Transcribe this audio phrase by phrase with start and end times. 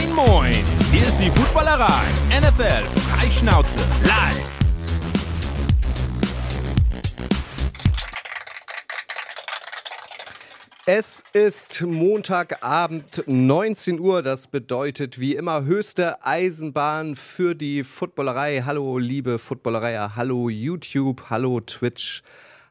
[0.00, 0.64] Moin, moin!
[0.90, 2.04] Hier ist die Footballerei.
[2.30, 4.40] NFL Freischnauze live.
[10.86, 14.22] Es ist Montagabend 19 Uhr.
[14.22, 18.62] Das bedeutet wie immer höchste Eisenbahn für die Footballerei.
[18.64, 22.22] Hallo liebe Footballerei, hallo YouTube, hallo Twitch,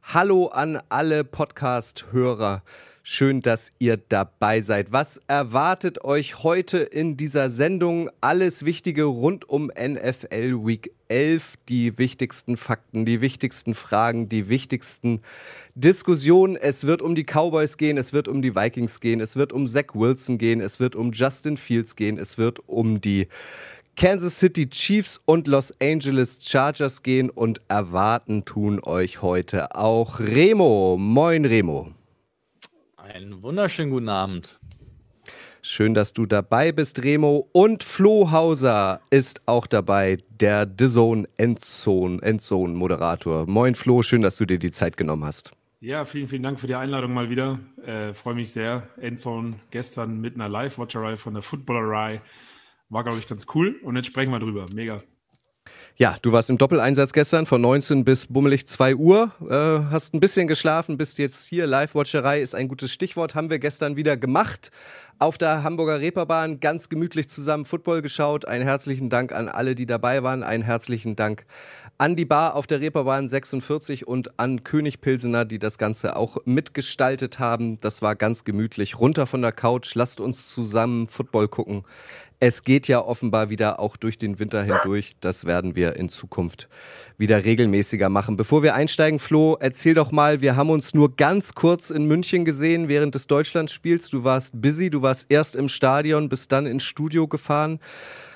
[0.01, 2.63] hallo an alle Podcast-Hörer.
[3.11, 4.91] Schön, dass ihr dabei seid.
[4.91, 8.11] Was erwartet euch heute in dieser Sendung?
[8.21, 11.55] Alles Wichtige rund um NFL Week 11.
[11.69, 15.23] Die wichtigsten Fakten, die wichtigsten Fragen, die wichtigsten
[15.73, 16.55] Diskussionen.
[16.55, 19.65] Es wird um die Cowboys gehen, es wird um die Vikings gehen, es wird um
[19.65, 23.27] Zach Wilson gehen, es wird um Justin Fields gehen, es wird um die
[23.95, 30.95] Kansas City Chiefs und Los Angeles Chargers gehen und erwarten tun euch heute auch Remo.
[30.99, 31.95] Moin Remo.
[33.11, 34.59] Einen wunderschönen guten Abend.
[35.63, 37.49] Schön, dass du dabei bist, Remo.
[37.53, 43.47] Und Flo Hauser ist auch dabei, der The Zone Endzone, Endzone Moderator.
[43.49, 45.53] Moin Flo, schön, dass du dir die Zeit genommen hast.
[45.79, 47.59] Ja, vielen, vielen Dank für die Einladung mal wieder.
[47.83, 48.87] Äh, Freue mich sehr.
[48.97, 52.21] Endzone gestern mit einer Live-Watcherei von der Footballerei.
[52.89, 53.79] War, glaube ich, ganz cool.
[53.81, 54.67] Und jetzt sprechen wir drüber.
[54.71, 55.01] Mega.
[56.01, 59.33] Ja, du warst im Doppeleinsatz gestern von 19 bis bummelig 2 Uhr.
[59.41, 61.67] Äh, hast ein bisschen geschlafen, bist jetzt hier.
[61.67, 63.35] Live-Watcherei ist ein gutes Stichwort.
[63.35, 64.71] Haben wir gestern wieder gemacht.
[65.21, 68.47] Auf der Hamburger Reeperbahn ganz gemütlich zusammen Football geschaut.
[68.47, 70.41] Einen herzlichen Dank an alle, die dabei waren.
[70.41, 71.45] Einen herzlichen Dank
[71.97, 76.37] an die Bar auf der Reeperbahn 46 und an König Pilsener, die das Ganze auch
[76.45, 77.77] mitgestaltet haben.
[77.81, 78.97] Das war ganz gemütlich.
[78.97, 81.83] Runter von der Couch, lasst uns zusammen Football gucken.
[82.41, 85.15] Es geht ja offenbar wieder auch durch den Winter hindurch.
[85.19, 86.69] Das werden wir in Zukunft
[87.17, 88.37] wieder regelmäßiger machen.
[88.37, 92.45] Bevor wir einsteigen, Flo, erzähl doch mal, wir haben uns nur ganz kurz in München
[92.45, 94.09] gesehen während des Deutschlandspiels.
[94.09, 97.81] Du warst busy, du warst erst im Stadion, bist dann ins Studio gefahren.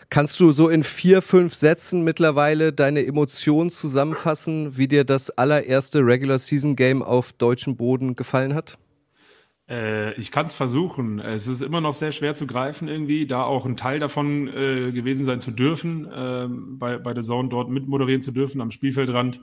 [0.09, 5.99] Kannst du so in vier, fünf Sätzen mittlerweile deine Emotionen zusammenfassen, wie dir das allererste
[5.99, 8.77] Regular Season Game auf deutschem Boden gefallen hat?
[9.69, 11.19] Äh, ich kann es versuchen.
[11.19, 14.91] Es ist immer noch sehr schwer zu greifen irgendwie, da auch ein Teil davon äh,
[14.91, 19.41] gewesen sein zu dürfen, äh, bei, bei der Zone dort mitmoderieren zu dürfen am Spielfeldrand,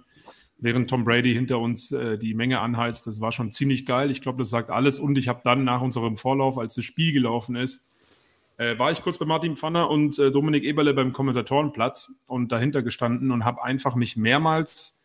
[0.59, 3.07] während Tom Brady hinter uns äh, die Menge anheizt.
[3.07, 4.11] Das war schon ziemlich geil.
[4.11, 4.99] Ich glaube, das sagt alles.
[4.99, 7.87] Und ich habe dann nach unserem Vorlauf, als das Spiel gelaufen ist,
[8.59, 12.83] äh, war ich kurz bei Martin Pfanner und äh, Dominik Eberle beim Kommentatorenplatz und dahinter
[12.83, 14.97] gestanden und habe einfach mich mehrmals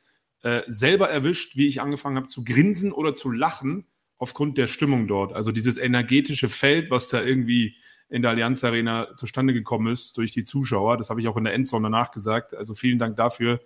[0.68, 3.88] selber erwischt, wie ich angefangen habe zu grinsen oder zu lachen
[4.18, 5.34] aufgrund der Stimmung dort.
[5.34, 7.76] Also dieses energetische Feld, was da irgendwie
[8.10, 10.98] in der Allianz Arena zustande gekommen ist durch die Zuschauer.
[10.98, 12.54] Das habe ich auch in der Endzone danach gesagt.
[12.54, 13.60] Also vielen Dank dafür.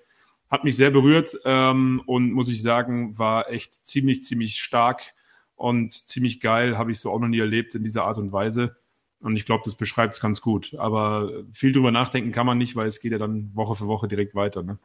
[0.49, 5.13] Hat mich sehr berührt ähm, und muss ich sagen, war echt ziemlich, ziemlich stark
[5.55, 6.77] und ziemlich geil.
[6.77, 8.77] Habe ich so auch noch nie erlebt in dieser Art und Weise.
[9.19, 10.73] Und ich glaube, das beschreibt es ganz gut.
[10.75, 14.07] Aber viel drüber nachdenken kann man nicht, weil es geht ja dann Woche für Woche
[14.07, 14.63] direkt weiter.
[14.63, 14.79] Ne?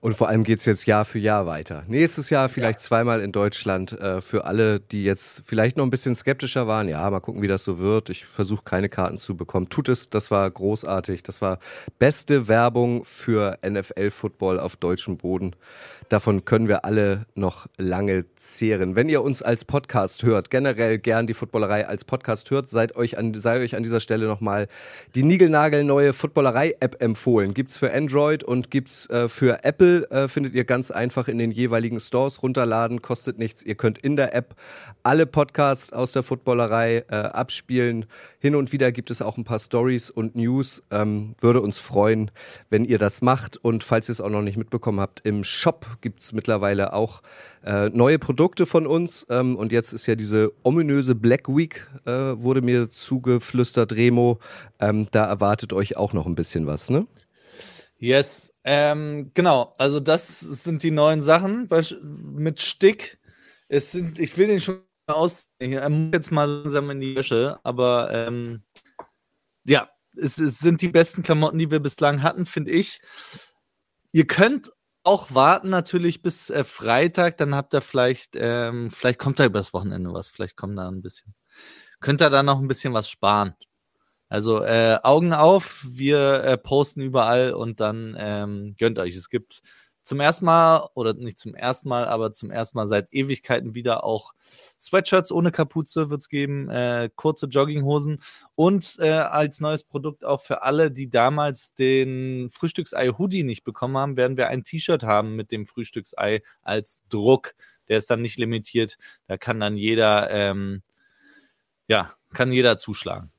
[0.00, 1.84] Und vor allem geht es jetzt Jahr für Jahr weiter.
[1.88, 2.84] Nächstes Jahr vielleicht ja.
[2.84, 3.92] zweimal in Deutschland.
[3.92, 7.48] Äh, für alle, die jetzt vielleicht noch ein bisschen skeptischer waren, ja, mal gucken, wie
[7.48, 8.10] das so wird.
[8.10, 9.70] Ich versuche keine Karten zu bekommen.
[9.70, 11.22] Tut es, das war großartig.
[11.22, 11.58] Das war
[11.98, 15.56] beste Werbung für NFL-Football auf deutschem Boden.
[16.08, 18.96] Davon können wir alle noch lange zehren.
[18.96, 23.16] Wenn ihr uns als Podcast hört, generell gern die Footballerei als Podcast hört, seid euch
[23.16, 24.68] an, sei euch an dieser Stelle nochmal
[25.14, 27.54] die niegelnagelneue Footballerei-App empfohlen.
[27.54, 31.50] Gibt's für Android und gibt's äh, für Apple, äh, findet ihr ganz einfach in den
[31.50, 33.62] jeweiligen Stores runterladen, kostet nichts.
[33.62, 34.54] Ihr könnt in der App
[35.02, 38.06] alle Podcasts aus der Footballerei äh, abspielen.
[38.38, 40.82] Hin und wieder gibt es auch ein paar Stories und News.
[40.90, 42.30] Ähm, würde uns freuen,
[42.70, 43.56] wenn ihr das macht.
[43.56, 47.22] Und falls ihr es auch noch nicht mitbekommen habt, im Shop gibt es mittlerweile auch
[47.64, 49.26] äh, neue Produkte von uns.
[49.30, 54.38] Ähm, und jetzt ist ja diese ominöse Black Week, äh, wurde mir zugeflüstert, Remo.
[54.80, 57.06] Ähm, da erwartet euch auch noch ein bisschen was, ne?
[57.98, 59.74] Yes, ähm, genau.
[59.78, 61.68] Also das sind die neuen Sachen
[62.10, 63.18] mit Stick.
[63.68, 67.58] Es sind, ich will den schon aus, er muss jetzt mal langsam in die Wäsche,
[67.62, 68.62] aber ähm,
[69.64, 73.00] ja, es, es, sind die besten Klamotten, die wir bislang hatten, finde ich.
[74.12, 74.70] Ihr könnt
[75.04, 79.72] auch warten natürlich bis äh, Freitag, dann habt ihr vielleicht, ähm, vielleicht kommt da übers
[79.74, 81.34] Wochenende was, vielleicht kommt da ein bisschen.
[82.00, 83.54] Könnt ihr da noch ein bisschen was sparen.
[84.28, 89.16] Also äh, Augen auf, wir äh, posten überall und dann ähm, gönnt euch.
[89.16, 89.62] Es gibt
[90.04, 94.04] zum ersten Mal, oder nicht zum ersten Mal, aber zum ersten Mal seit Ewigkeiten wieder
[94.04, 94.34] auch
[94.78, 98.20] Sweatshirts ohne Kapuze wird es geben, äh, kurze Jogginghosen
[98.54, 104.16] und äh, als neues Produkt auch für alle, die damals den Frühstücksei-Hoodie nicht bekommen haben,
[104.16, 107.54] werden wir ein T-Shirt haben mit dem Frühstücksei als Druck.
[107.88, 108.98] Der ist dann nicht limitiert.
[109.26, 110.82] Da kann dann jeder, ähm,
[111.88, 113.33] ja, kann jeder zuschlagen.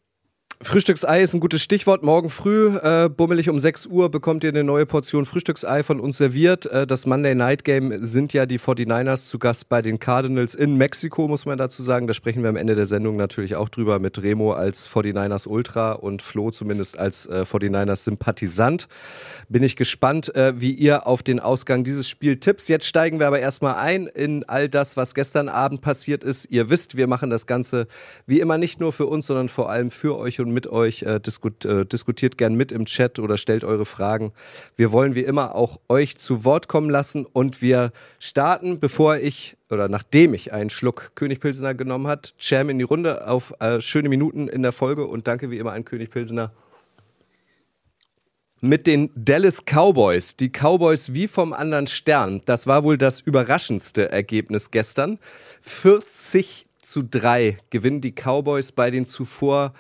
[0.61, 2.01] Frühstücksei ist ein gutes Stichwort.
[2.01, 6.17] Morgen früh, äh, bummelig um 6 Uhr, bekommt ihr eine neue Portion Frühstücksei von uns
[6.17, 6.65] serviert.
[6.67, 10.77] Äh, das Monday Night Game sind ja die 49ers zu Gast bei den Cardinals in
[10.77, 12.07] Mexiko, muss man dazu sagen.
[12.07, 15.91] Da sprechen wir am Ende der Sendung natürlich auch drüber mit Remo als 49ers Ultra
[15.91, 18.87] und Flo zumindest als äh, 49ers Sympathisant.
[19.49, 22.69] Bin ich gespannt, äh, wie ihr auf den Ausgang dieses Spiels tipps.
[22.69, 26.45] Jetzt steigen wir aber erstmal ein in all das, was gestern Abend passiert ist.
[26.49, 27.87] Ihr wisst, wir machen das Ganze
[28.25, 31.03] wie immer nicht nur für uns, sondern vor allem für euch und mit euch.
[31.03, 34.33] Äh, diskut, äh, diskutiert gern mit im Chat oder stellt eure Fragen.
[34.75, 39.57] Wir wollen wie immer auch euch zu Wort kommen lassen und wir starten, bevor ich
[39.69, 43.81] oder nachdem ich einen Schluck König Pilsener genommen hat, Cham in die Runde auf äh,
[43.81, 46.51] schöne Minuten in der Folge und danke wie immer an König Pilsener
[48.62, 50.36] mit den Dallas Cowboys.
[50.36, 52.41] Die Cowboys wie vom anderen Stern.
[52.45, 55.19] Das war wohl das überraschendste Ergebnis gestern.
[55.62, 59.74] 40 zu 3 gewinnen die Cowboys bei den zuvor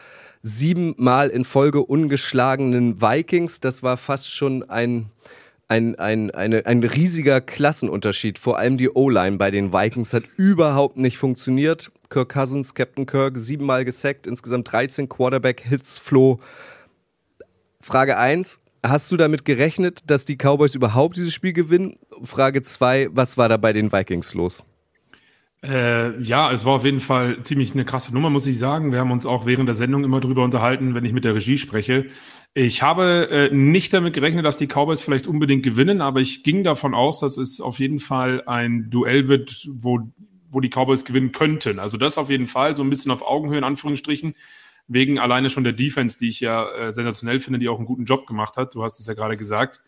[0.45, 3.59] siebenmal in Folge ungeschlagenen Vikings.
[3.59, 5.07] Das war fast schon ein,
[5.67, 8.37] ein, ein, eine, ein riesiger Klassenunterschied.
[8.37, 11.91] Vor allem die O-Line bei den Vikings hat überhaupt nicht funktioniert.
[12.09, 16.39] Kirk Cousins, Captain Kirk, siebenmal gesackt, insgesamt 13 Quarterback-Hits, Flo.
[17.81, 21.97] Frage 1, Hast du damit gerechnet, dass die Cowboys überhaupt dieses Spiel gewinnen?
[22.23, 24.63] Frage 2, was war da bei den Vikings los?
[25.67, 28.91] Äh, ja, es war auf jeden Fall ziemlich eine krasse Nummer, muss ich sagen.
[28.91, 31.57] Wir haben uns auch während der Sendung immer drüber unterhalten, wenn ich mit der Regie
[31.57, 32.05] spreche.
[32.53, 36.63] Ich habe äh, nicht damit gerechnet, dass die Cowboys vielleicht unbedingt gewinnen, aber ich ging
[36.63, 39.99] davon aus, dass es auf jeden Fall ein Duell wird, wo,
[40.51, 41.79] wo die Cowboys gewinnen könnten.
[41.79, 44.35] Also das auf jeden Fall, so ein bisschen auf Augenhöhe in Anführungsstrichen
[44.87, 48.05] wegen alleine schon der Defense, die ich ja äh, sensationell finde, die auch einen guten
[48.05, 48.75] Job gemacht hat.
[48.75, 49.81] Du hast es ja gerade gesagt.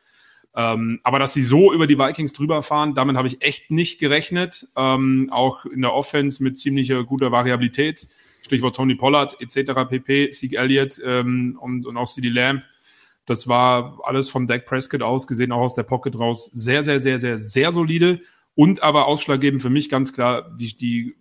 [0.58, 4.00] Ähm, aber dass sie so über die Vikings drüber fahren, damit habe ich echt nicht
[4.00, 4.68] gerechnet.
[4.76, 8.08] Ähm, auch in der Offense mit ziemlicher guter Variabilität.
[8.42, 9.88] Stichwort Tony Pollard etc.
[9.88, 12.64] pp, Sieg Elliott ähm, und, und auch CD Lamb.
[13.28, 17.00] Das war alles vom Dak Prescott aus gesehen, auch aus der Pocket raus, sehr, sehr,
[17.00, 18.22] sehr, sehr, sehr solide.
[18.56, 21.16] Und aber ausschlaggebend für mich ganz klar die, die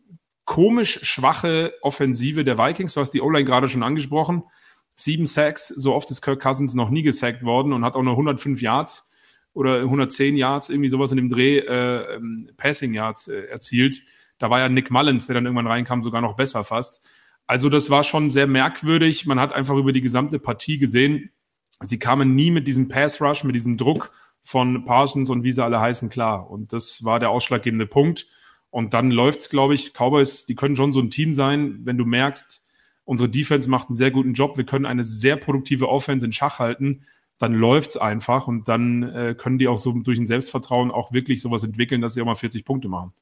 [0.46, 2.94] komisch schwache Offensive der Vikings.
[2.94, 4.44] Du hast die O-Line gerade schon angesprochen.
[4.94, 8.14] Sieben Sacks, so oft ist Kirk Cousins noch nie gesackt worden und hat auch nur
[8.14, 9.05] 105 Yards
[9.56, 14.02] oder 110 Yards, irgendwie sowas in dem Dreh, äh, ähm, Passing Yards äh, erzielt.
[14.38, 17.08] Da war ja Nick Mullins, der dann irgendwann reinkam, sogar noch besser fast.
[17.46, 19.24] Also das war schon sehr merkwürdig.
[19.24, 21.30] Man hat einfach über die gesamte Partie gesehen,
[21.80, 24.12] sie kamen nie mit diesem Pass Rush, mit diesem Druck
[24.42, 26.50] von Parsons und wie sie alle heißen klar.
[26.50, 28.26] Und das war der ausschlaggebende Punkt.
[28.68, 31.96] Und dann läuft es, glaube ich, Cowboys, die können schon so ein Team sein, wenn
[31.96, 32.68] du merkst,
[33.04, 36.58] unsere Defense macht einen sehr guten Job, wir können eine sehr produktive Offense in Schach
[36.58, 37.04] halten,
[37.38, 41.12] dann läuft es einfach und dann äh, können die auch so durch ein Selbstvertrauen auch
[41.12, 43.12] wirklich sowas entwickeln, dass sie auch mal 40 Punkte machen.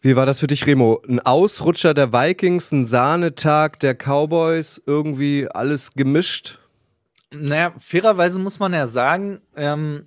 [0.00, 1.02] Wie war das für dich, Remo?
[1.08, 6.60] Ein Ausrutscher der Vikings, ein Sahnetag der Cowboys, irgendwie alles gemischt?
[7.32, 10.06] Naja, fairerweise muss man ja sagen, ähm,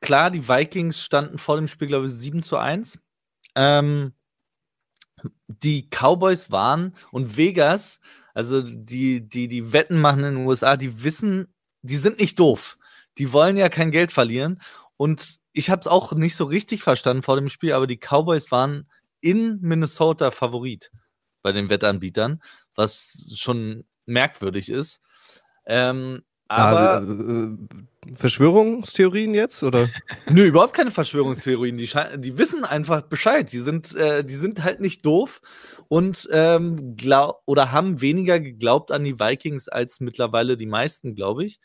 [0.00, 2.98] klar, die Vikings standen vor dem Spiel, glaube ich, 7 zu 1.
[3.54, 4.12] Ähm,
[5.46, 8.00] die Cowboys waren und Vegas,
[8.34, 12.78] also die, die, die Wetten machen in den USA, die wissen, die sind nicht doof.
[13.18, 14.60] Die wollen ja kein Geld verlieren.
[14.96, 18.50] Und ich habe es auch nicht so richtig verstanden vor dem Spiel, aber die Cowboys
[18.50, 18.88] waren
[19.20, 20.90] in Minnesota Favorit
[21.42, 22.42] bei den Wettanbietern,
[22.74, 25.00] was schon merkwürdig ist.
[25.66, 29.88] Ähm, aber äh, Verschwörungstheorien jetzt oder?
[30.28, 31.78] Nö, überhaupt keine Verschwörungstheorien.
[31.78, 33.52] Die, die wissen einfach Bescheid.
[33.52, 35.40] Die sind, äh, die sind halt nicht doof
[35.86, 41.44] und ähm, glaub oder haben weniger geglaubt an die Vikings als mittlerweile die meisten, glaube
[41.44, 41.60] ich.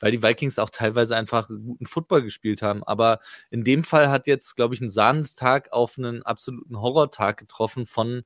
[0.00, 2.82] Weil die Vikings auch teilweise einfach guten Football gespielt haben.
[2.82, 7.84] Aber in dem Fall hat jetzt, glaube ich, ein Sahnestag auf einen absoluten Horrortag getroffen
[7.84, 8.22] von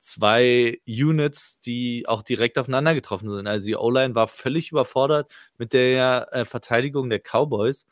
[0.00, 3.46] zwei Units, die auch direkt aufeinander getroffen sind.
[3.46, 7.86] Also die O-Line war völlig überfordert mit der äh, Verteidigung der Cowboys.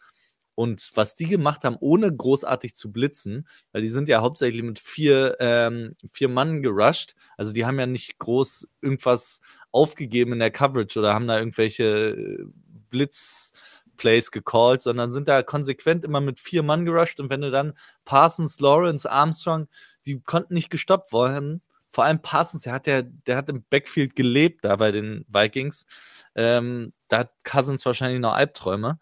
[0.55, 4.81] Und was die gemacht haben, ohne großartig zu blitzen, weil die sind ja hauptsächlich mit
[4.81, 7.15] vier, ähm, vier Mann gerusht.
[7.37, 11.85] Also die haben ja nicht groß irgendwas aufgegeben in der Coverage oder haben da irgendwelche
[11.85, 12.45] äh,
[12.91, 17.21] Blitzplays gecallt, sondern sind da konsequent immer mit vier Mann gerusht.
[17.21, 17.75] Und wenn du dann
[18.05, 19.69] Parsons, Lawrence, Armstrong,
[20.07, 24.15] die konnten nicht gestoppt worden, vor allem Parsons, der hat, der, der hat im Backfield
[24.15, 25.87] gelebt da bei den Vikings.
[26.35, 28.99] Ähm, da hat Cousins wahrscheinlich noch Albträume.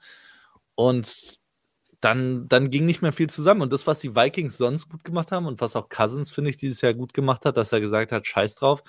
[0.74, 1.38] Und
[2.00, 3.62] dann, dann ging nicht mehr viel zusammen.
[3.62, 6.56] Und das, was die Vikings sonst gut gemacht haben und was auch Cousins, finde ich,
[6.56, 8.82] dieses Jahr gut gemacht hat, dass er gesagt hat, scheiß drauf,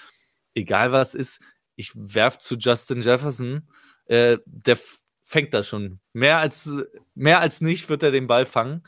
[0.53, 1.39] egal was ist,
[1.75, 3.69] ich werf zu Justin Jefferson,
[4.05, 4.77] äh, der
[5.23, 5.99] fängt das schon.
[6.13, 6.69] Mehr als,
[7.15, 8.83] mehr als nicht wird er den Ball fangen.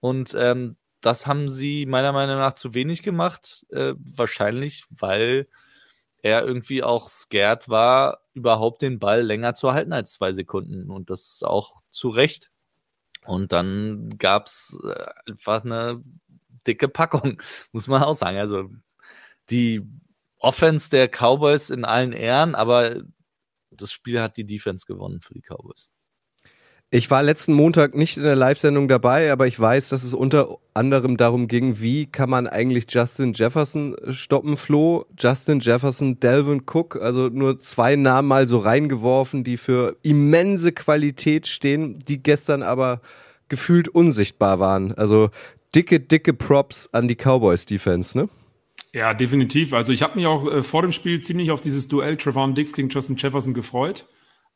[0.00, 3.66] Und ähm, das haben sie meiner Meinung nach zu wenig gemacht.
[3.70, 5.48] Äh, wahrscheinlich, weil
[6.22, 10.90] er irgendwie auch scared war, überhaupt den Ball länger zu halten als zwei Sekunden.
[10.90, 12.50] Und das auch zu Recht.
[13.24, 16.02] Und dann gab es äh, einfach eine
[16.66, 17.40] dicke Packung,
[17.72, 18.38] muss man auch sagen.
[18.38, 18.68] Also
[19.50, 19.82] die
[20.38, 23.02] Offense der Cowboys in allen Ehren, aber
[23.70, 25.88] das Spiel hat die Defense gewonnen für die Cowboys.
[26.90, 30.56] Ich war letzten Montag nicht in der Live-Sendung dabei, aber ich weiß, dass es unter
[30.72, 35.04] anderem darum ging, wie kann man eigentlich Justin Jefferson stoppen, Flo?
[35.18, 41.46] Justin Jefferson, Delvin Cook, also nur zwei Namen mal so reingeworfen, die für immense Qualität
[41.46, 43.02] stehen, die gestern aber
[43.50, 44.94] gefühlt unsichtbar waren.
[44.94, 45.28] Also
[45.74, 48.30] dicke, dicke Props an die Cowboys-Defense, ne?
[48.94, 49.74] Ja, definitiv.
[49.74, 52.72] Also ich habe mich auch äh, vor dem Spiel ziemlich auf dieses Duell Trevon Dix
[52.72, 54.06] gegen Justin Jefferson gefreut,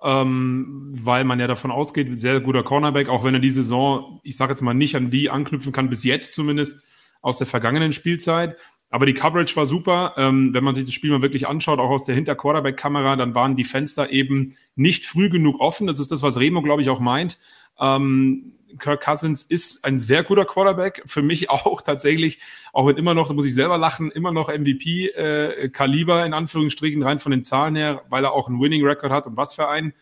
[0.03, 4.37] ähm, weil man ja davon ausgeht, sehr guter Cornerback, auch wenn er die Saison, ich
[4.37, 6.85] sage jetzt mal, nicht an die anknüpfen kann, bis jetzt zumindest
[7.21, 8.57] aus der vergangenen Spielzeit.
[8.91, 10.15] Aber die Coverage war super.
[10.19, 13.57] Ähm, wenn man sich das Spiel mal wirklich anschaut, auch aus der Hinter-Quarterback-Kamera, dann waren
[13.57, 15.87] die Fenster eben nicht früh genug offen.
[15.87, 17.39] Das ist das, was Remo, glaube ich, auch meint.
[17.79, 21.03] Ähm, Kirk Cousins ist ein sehr guter Quarterback.
[21.07, 22.41] Für mich auch tatsächlich,
[22.73, 27.03] auch wenn immer noch, da muss ich selber lachen, immer noch MVP-Kaliber äh, in Anführungsstrichen,
[27.03, 29.93] rein von den Zahlen her, weil er auch einen Winning-Record hat und was für einen.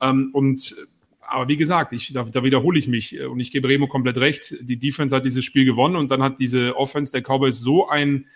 [0.00, 0.74] Ähm, und
[1.20, 4.54] aber wie gesagt, ich, da, da wiederhole ich mich und ich gebe Remo komplett recht.
[4.60, 8.26] Die Defense hat dieses Spiel gewonnen und dann hat diese Offense der Cowboys so ein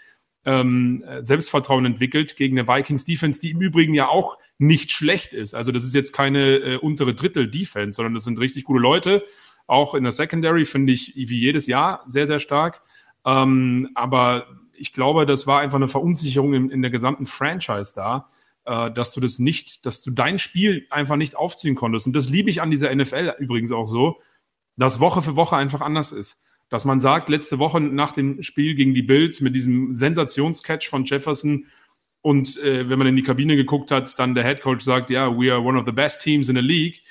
[0.47, 5.55] ähm, Selbstvertrauen entwickelt gegen eine Vikings Defense, die im Übrigen ja auch nicht schlecht ist.
[5.55, 9.25] Also das ist jetzt keine äh, untere Drittel Defense, sondern das sind richtig gute Leute.
[9.67, 12.83] Auch in der Secondary finde ich wie jedes Jahr sehr, sehr stark.
[13.25, 18.29] Ähm, aber ich glaube, das war einfach eine Verunsicherung in, in der gesamten Franchise da,
[18.65, 22.07] äh, dass du das nicht, dass du dein Spiel einfach nicht aufziehen konntest.
[22.07, 24.21] Und das liebe ich an dieser NFL übrigens auch so,
[24.77, 26.41] dass Woche für Woche einfach anders ist.
[26.69, 31.05] Dass man sagt, letzte Woche nach dem Spiel gegen die Bills mit diesem Sensationscatch von
[31.05, 31.67] Jefferson
[32.23, 35.31] und äh, wenn man in die Kabine geguckt hat, dann der Head Coach sagt, ja,
[35.39, 37.03] we are one of the best teams in the league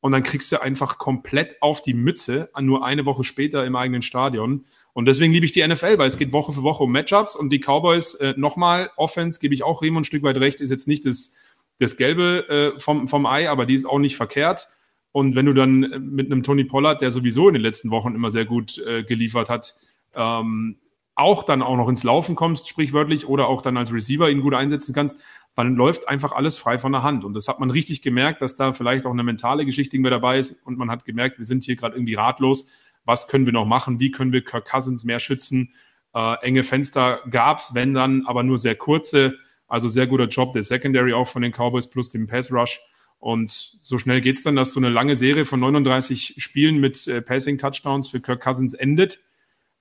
[0.00, 4.02] und dann kriegst du einfach komplett auf die Mütze, nur eine Woche später im eigenen
[4.02, 4.66] Stadion.
[4.92, 7.50] Und deswegen liebe ich die NFL, weil es geht Woche für Woche um Matchups und
[7.50, 10.88] die Cowboys, äh, nochmal, Offense, gebe ich auch Remo ein Stück weit recht, ist jetzt
[10.88, 11.34] nicht das,
[11.78, 14.68] das Gelbe äh, vom, vom Ei, aber die ist auch nicht verkehrt.
[15.14, 18.32] Und wenn du dann mit einem Tony Pollard, der sowieso in den letzten Wochen immer
[18.32, 19.76] sehr gut äh, geliefert hat,
[20.12, 20.80] ähm,
[21.14, 24.54] auch dann auch noch ins Laufen kommst, sprichwörtlich, oder auch dann als Receiver ihn gut
[24.54, 25.20] einsetzen kannst,
[25.54, 27.24] dann läuft einfach alles frei von der Hand.
[27.24, 30.40] Und das hat man richtig gemerkt, dass da vielleicht auch eine mentale Geschichte irgendwie dabei
[30.40, 30.56] ist.
[30.66, 32.68] Und man hat gemerkt, wir sind hier gerade irgendwie ratlos.
[33.04, 34.00] Was können wir noch machen?
[34.00, 35.74] Wie können wir Kirk Cousins mehr schützen?
[36.12, 39.38] Äh, enge Fenster gab's, wenn dann, aber nur sehr kurze.
[39.68, 42.80] Also sehr guter Job der Secondary auch von den Cowboys plus dem Pass Rush.
[43.24, 47.22] Und so schnell geht's dann, dass so eine lange Serie von 39 Spielen mit äh,
[47.22, 49.18] Passing Touchdowns für Kirk Cousins endet.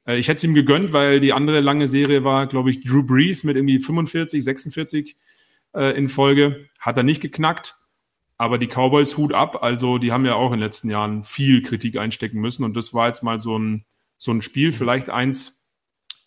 [0.08, 3.04] Äh, ich hätte es ihm gegönnt, weil die andere lange Serie war, glaube ich, Drew
[3.04, 5.18] Brees mit irgendwie 45, 46
[5.74, 6.70] äh, in Folge.
[6.80, 7.76] Hat er nicht geknackt.
[8.38, 9.62] Aber die Cowboys Hut ab.
[9.62, 12.64] Also die haben ja auch in den letzten Jahren viel Kritik einstecken müssen.
[12.64, 13.84] Und das war jetzt mal so ein,
[14.16, 14.74] so ein Spiel, mhm.
[14.74, 15.70] vielleicht eins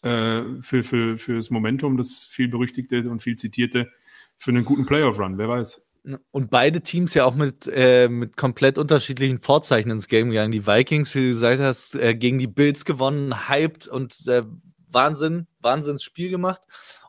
[0.02, 3.90] äh, für, für, für das Momentum, das viel berüchtigte und viel zitierte,
[4.36, 5.38] für einen guten Playoff-Run.
[5.38, 5.85] Wer weiß.
[6.30, 10.52] Und beide Teams ja auch mit, äh, mit komplett unterschiedlichen Vorzeichen ins Game gegangen.
[10.52, 14.44] Die Vikings, wie du gesagt hast, äh, gegen die Bills gewonnen, hyped und äh,
[14.88, 16.62] Wahnsinn, Wahnsinnsspiel gemacht.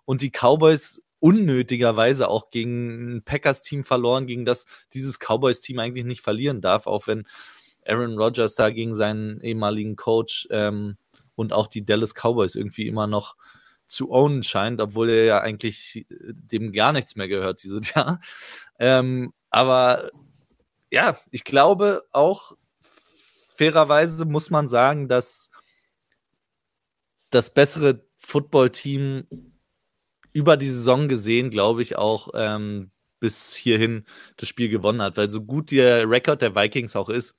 [0.05, 6.21] Und die Cowboys unnötigerweise auch gegen ein Packers-Team verloren, gegen das dieses Cowboys-Team eigentlich nicht
[6.21, 7.27] verlieren darf, auch wenn
[7.85, 10.97] Aaron Rodgers da gegen seinen ehemaligen Coach ähm,
[11.35, 13.35] und auch die Dallas Cowboys irgendwie immer noch
[13.87, 18.21] zu ownen scheint, obwohl er ja eigentlich äh, dem gar nichts mehr gehört dieses Jahr.
[18.79, 20.11] Ähm, aber
[20.91, 22.53] ja, ich glaube auch
[23.55, 25.49] fairerweise muss man sagen, dass
[27.29, 29.27] das bessere Football-Team
[30.31, 34.05] über die Saison gesehen, glaube ich, auch ähm, bis hierhin
[34.37, 37.35] das Spiel gewonnen hat, weil so gut der Rekord der Vikings auch ist,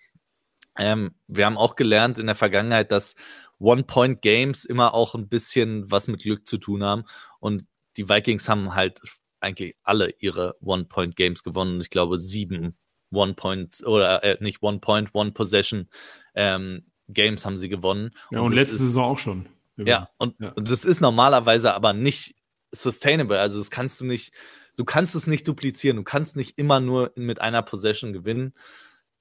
[0.78, 3.14] ähm, wir haben auch gelernt in der Vergangenheit, dass
[3.58, 7.04] One-Point-Games immer auch ein bisschen was mit Glück zu tun haben.
[7.40, 7.64] Und
[7.96, 9.00] die Vikings haben halt
[9.40, 11.80] eigentlich alle ihre One-Point-Games gewonnen.
[11.80, 12.76] Ich glaube, sieben
[13.10, 15.88] One-Point oder äh, nicht One-Point, One-Possession
[16.34, 18.10] ähm, Games haben sie gewonnen.
[18.30, 19.48] Ja, und, und letzte ist, Saison auch schon.
[19.76, 19.88] Übrigens.
[19.88, 22.34] Ja und, ja, und das ist normalerweise aber nicht
[22.70, 23.38] sustainable.
[23.38, 24.34] Also das kannst du nicht,
[24.76, 25.96] du kannst es nicht duplizieren.
[25.96, 28.52] Du kannst nicht immer nur mit einer Possession gewinnen.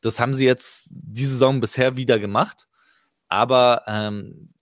[0.01, 2.67] Das haben sie jetzt diese Saison bisher wieder gemacht.
[3.27, 4.53] Aber ähm,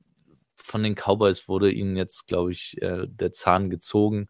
[0.56, 4.28] von den Cowboys wurde ihnen jetzt, glaube ich, äh, der Zahn gezogen.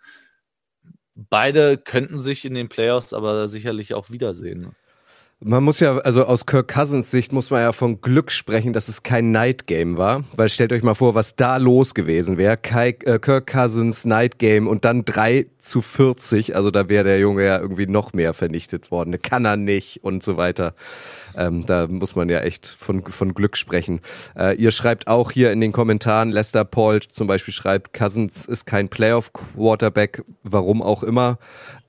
[1.15, 4.75] Beide könnten sich in den Playoffs aber sicherlich auch wiedersehen.
[5.39, 8.88] Man muss ja, also aus Kirk Cousins Sicht muss man ja von Glück sprechen, dass
[8.88, 10.24] es kein Night Game war.
[10.36, 12.58] Weil stellt euch mal vor, was da los gewesen wäre.
[12.63, 16.56] Äh, Kirk Cousins Night Game und dann 3 zu 40.
[16.56, 19.22] Also da wäre der Junge ja irgendwie noch mehr vernichtet worden.
[19.22, 20.74] Kann er nicht und so weiter.
[21.38, 24.01] Ähm, da muss man ja echt von, von Glück sprechen.
[24.38, 28.65] Äh, ihr schreibt auch hier in den Kommentaren, Lester Paul zum Beispiel schreibt, Cousins ist
[28.65, 31.38] kein Playoff-Quarterback, warum auch immer.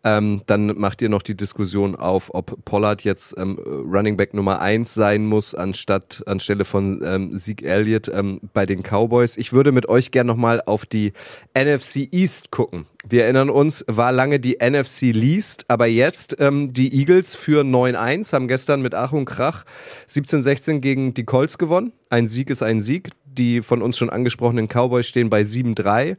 [0.06, 4.60] Ähm, dann macht ihr noch die Diskussion auf, ob Pollard jetzt ähm, Running Back Nummer
[4.60, 9.36] 1 sein muss, anstatt anstelle von ähm, Zeke Elliott ähm, bei den Cowboys.
[9.36, 11.12] Ich würde mit euch gerne nochmal auf die
[11.58, 12.86] NFC East gucken.
[13.08, 18.32] Wir erinnern uns, war lange die NFC Least, aber jetzt ähm, die Eagles für 9-1,
[18.32, 19.64] haben gestern mit Ach und Krach
[20.10, 21.92] 17-16 gegen die Colts gewonnen.
[22.10, 23.10] Ein Sieg ist ein Sieg.
[23.24, 26.16] Die von uns schon angesprochenen Cowboys stehen bei 7-3.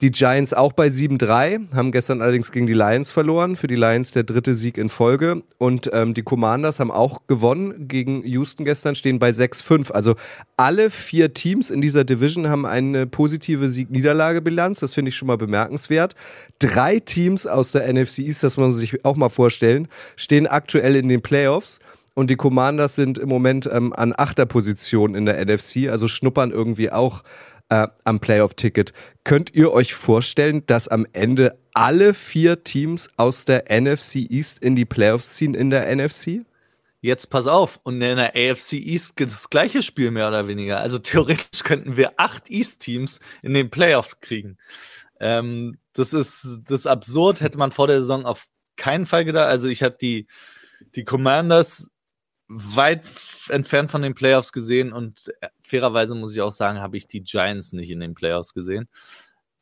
[0.00, 3.56] Die Giants auch bei 7-3, haben gestern allerdings gegen die Lions verloren.
[3.56, 5.42] Für die Lions der dritte Sieg in Folge.
[5.58, 9.90] Und ähm, die Commanders haben auch gewonnen gegen Houston gestern, stehen bei 6-5.
[9.90, 10.14] Also
[10.56, 14.78] alle vier Teams in dieser Division haben eine positive Sieg-Niederlage-Bilanz.
[14.78, 16.14] Das finde ich schon mal bemerkenswert.
[16.60, 20.94] Drei Teams aus der NFC East, das muss man sich auch mal vorstellen, stehen aktuell
[20.94, 21.80] in den Playoffs.
[22.14, 26.52] Und die Commanders sind im Moment ähm, an achter Position in der NFC, also schnuppern
[26.52, 27.24] irgendwie auch
[27.68, 28.92] äh, am Playoff-Ticket.
[29.24, 34.76] Könnt ihr euch vorstellen, dass am Ende alle vier Teams aus der NFC East in
[34.76, 36.44] die Playoffs ziehen in der NFC?
[37.00, 40.48] Jetzt pass auf, und in der AFC East gibt es das gleiche Spiel mehr oder
[40.48, 40.80] weniger.
[40.80, 44.58] Also theoretisch könnten wir acht East-Teams in den Playoffs kriegen.
[45.20, 48.46] Ähm, das ist das ist absurd, hätte man vor der Saison auf
[48.76, 49.48] keinen Fall gedacht.
[49.48, 50.26] Also ich habe die,
[50.94, 51.90] die Commanders
[52.48, 53.04] weit
[53.48, 57.22] entfernt von den Playoffs gesehen und äh, fairerweise muss ich auch sagen, habe ich die
[57.22, 58.88] Giants nicht in den Playoffs gesehen.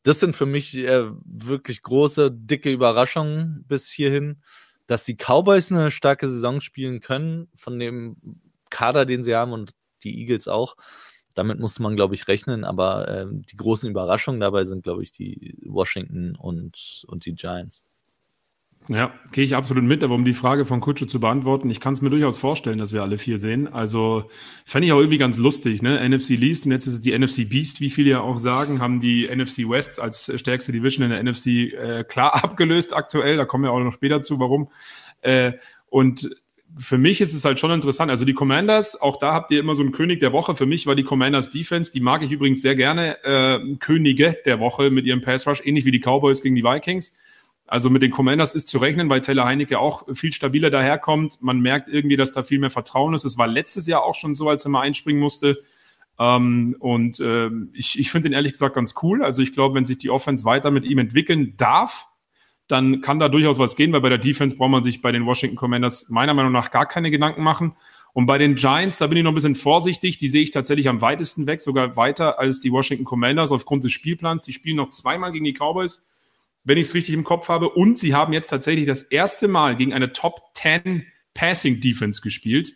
[0.04, 4.40] Das sind für mich äh, wirklich große, dicke Überraschungen bis hierhin,
[4.86, 8.16] dass die Cowboys eine starke Saison spielen können von dem
[8.70, 9.74] Kader, den sie haben und
[10.04, 10.76] die Eagles auch.
[11.34, 15.10] Damit muss man, glaube ich, rechnen, aber äh, die großen Überraschungen dabei sind, glaube ich,
[15.10, 17.84] die Washington und, und die Giants.
[18.88, 21.94] Ja, gehe ich absolut mit, aber um die Frage von Kutsche zu beantworten, ich kann
[21.94, 23.66] es mir durchaus vorstellen, dass wir alle vier sehen.
[23.66, 24.30] Also
[24.64, 26.08] fände ich auch irgendwie ganz lustig, ne?
[26.08, 29.00] NFC Least und jetzt ist es die NFC Beast, wie viele ja auch sagen, haben
[29.00, 33.36] die NFC West als stärkste Division in der NFC äh, klar abgelöst aktuell.
[33.36, 34.68] Da kommen wir auch noch später zu, warum.
[35.20, 35.54] Äh,
[35.88, 36.30] und
[36.78, 38.10] für mich ist es halt schon interessant.
[38.10, 40.54] Also die Commanders, auch da habt ihr immer so einen König der Woche.
[40.54, 44.60] Für mich war die Commanders Defense, die mag ich übrigens sehr gerne, äh, Könige der
[44.60, 47.14] Woche mit ihrem Pass Rush, ähnlich wie die Cowboys gegen die Vikings.
[47.66, 51.42] Also mit den Commanders ist zu rechnen, weil Taylor Heinecke auch viel stabiler daherkommt.
[51.42, 53.24] Man merkt irgendwie, dass da viel mehr Vertrauen ist.
[53.24, 55.60] Es war letztes Jahr auch schon so, als er mal einspringen musste.
[56.18, 59.24] Ähm, und äh, ich, ich finde ihn ehrlich gesagt ganz cool.
[59.24, 62.06] Also ich glaube, wenn sich die Offense weiter mit ihm entwickeln darf,
[62.68, 65.26] dann kann da durchaus was gehen, weil bei der Defense braucht man sich bei den
[65.26, 67.76] Washington Commanders meiner Meinung nach gar keine Gedanken machen.
[68.12, 70.18] Und bei den Giants, da bin ich noch ein bisschen vorsichtig.
[70.18, 73.92] Die sehe ich tatsächlich am weitesten weg, sogar weiter als die Washington Commanders aufgrund des
[73.92, 74.42] Spielplans.
[74.42, 76.06] Die spielen noch zweimal gegen die Cowboys
[76.66, 77.70] wenn ich es richtig im Kopf habe.
[77.70, 82.74] Und sie haben jetzt tatsächlich das erste Mal gegen eine Top 10 Passing Defense gespielt.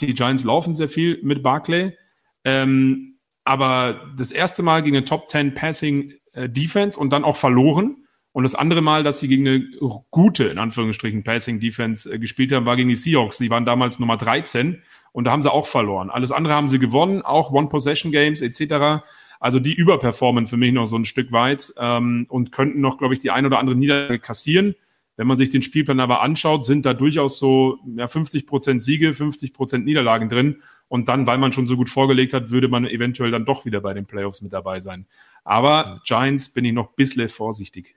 [0.00, 1.96] Die Giants laufen sehr viel mit Barclay.
[2.44, 7.36] Ähm, aber das erste Mal gegen eine Top 10 Passing äh, Defense und dann auch
[7.36, 8.02] verloren.
[8.32, 9.64] Und das andere Mal, dass sie gegen eine
[10.10, 13.38] gute, in Anführungsstrichen, Passing Defense äh, gespielt haben, war gegen die Seahawks.
[13.38, 16.10] Die waren damals Nummer 13 und da haben sie auch verloren.
[16.10, 19.04] Alles andere haben sie gewonnen, auch One-Possession-Games etc.
[19.40, 23.14] Also die überperformen für mich noch so ein Stück weit ähm, und könnten noch, glaube
[23.14, 24.74] ich, die ein oder andere Niederlage kassieren.
[25.16, 29.14] Wenn man sich den Spielplan aber anschaut, sind da durchaus so ja, 50 Prozent Siege,
[29.14, 30.62] 50 Prozent Niederlagen drin.
[30.88, 33.80] Und dann, weil man schon so gut vorgelegt hat, würde man eventuell dann doch wieder
[33.80, 35.06] bei den Playoffs mit dabei sein.
[35.42, 37.96] Aber Giants bin ich noch ein bisschen vorsichtig.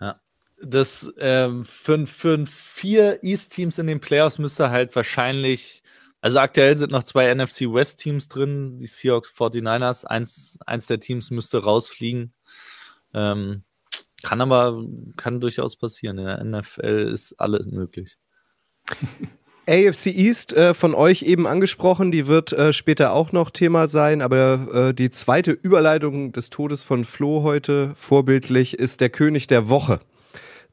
[0.00, 0.20] Ja.
[0.60, 5.82] Das ähm, für, für vier East-Teams in den Playoffs müsste halt wahrscheinlich
[6.20, 10.04] also aktuell sind noch zwei NFC West Teams drin, die Seahawks 49ers.
[10.04, 12.32] Eins, eins der Teams müsste rausfliegen.
[13.14, 13.62] Ähm,
[14.22, 14.82] kann aber,
[15.16, 16.18] kann durchaus passieren.
[16.18, 18.18] In der NFL ist alles möglich.
[19.68, 24.22] AFC East äh, von euch eben angesprochen, die wird äh, später auch noch Thema sein,
[24.22, 29.68] aber äh, die zweite Überleitung des Todes von Flo heute vorbildlich ist der König der
[29.68, 30.00] Woche.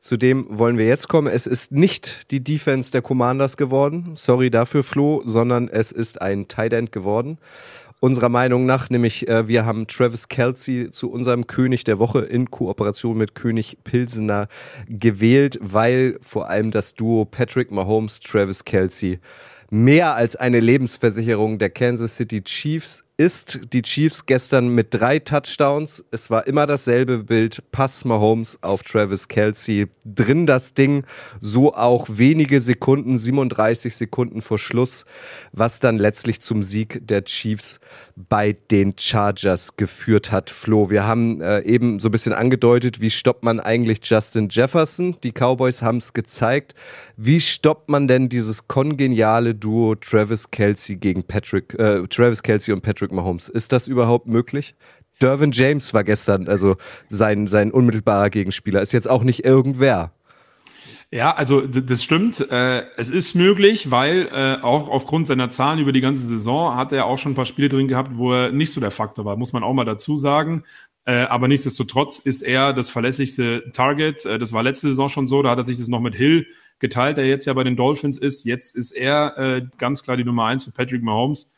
[0.06, 1.34] Zu dem wollen wir jetzt kommen.
[1.34, 4.12] Es ist nicht die Defense der Commanders geworden.
[4.13, 7.39] Sorry dafür, Flo, sondern es ist ein Tight End geworden.
[8.02, 12.52] Unserer Meinung nach, nämlich äh, wir haben Travis Kelsey zu unserem König der Woche in
[12.52, 14.48] Kooperation mit König Pilsener
[14.88, 19.20] gewählt, weil vor allem das Duo Patrick Mahomes, Travis Kelsey
[19.72, 26.04] mehr als eine Lebensversicherung der Kansas City Chiefs ist die Chiefs gestern mit drei Touchdowns.
[26.12, 27.63] Es war immer dasselbe Bild.
[27.71, 29.88] Pass Mahomes auf Travis Kelsey.
[30.04, 31.06] Drin das Ding.
[31.39, 35.06] So auch wenige Sekunden, 37 Sekunden vor Schluss,
[35.54, 37.80] was dann letztlich zum Sieg der Chiefs
[38.17, 40.49] bei den Chargers geführt hat.
[40.49, 45.15] Flo, wir haben äh, eben so ein bisschen angedeutet, wie stoppt man eigentlich Justin Jefferson?
[45.23, 46.75] Die Cowboys haben es gezeigt.
[47.15, 52.82] Wie stoppt man denn dieses kongeniale Duo Travis Kelsey gegen Patrick, äh, Travis Kelsey und
[52.82, 53.50] Patrick Mahomes?
[53.50, 54.76] Ist das überhaupt möglich?
[55.22, 56.76] Dervin James war gestern, also
[57.10, 60.12] sein, sein unmittelbarer Gegenspieler, ist jetzt auch nicht irgendwer.
[61.12, 62.39] Ja, also das stimmt.
[62.52, 66.91] Äh, es ist möglich, weil äh, auch aufgrund seiner Zahlen über die ganze Saison hat
[66.91, 69.38] er auch schon ein paar Spiele drin gehabt, wo er nicht so der Faktor war,
[69.38, 70.63] muss man auch mal dazu sagen.
[71.06, 74.26] Äh, aber nichtsdestotrotz ist er das verlässlichste Target.
[74.26, 76.48] Äh, das war letzte Saison schon so, da hat er sich das noch mit Hill
[76.80, 78.44] geteilt, der jetzt ja bei den Dolphins ist.
[78.44, 81.55] Jetzt ist er äh, ganz klar die Nummer eins für Patrick Mahomes.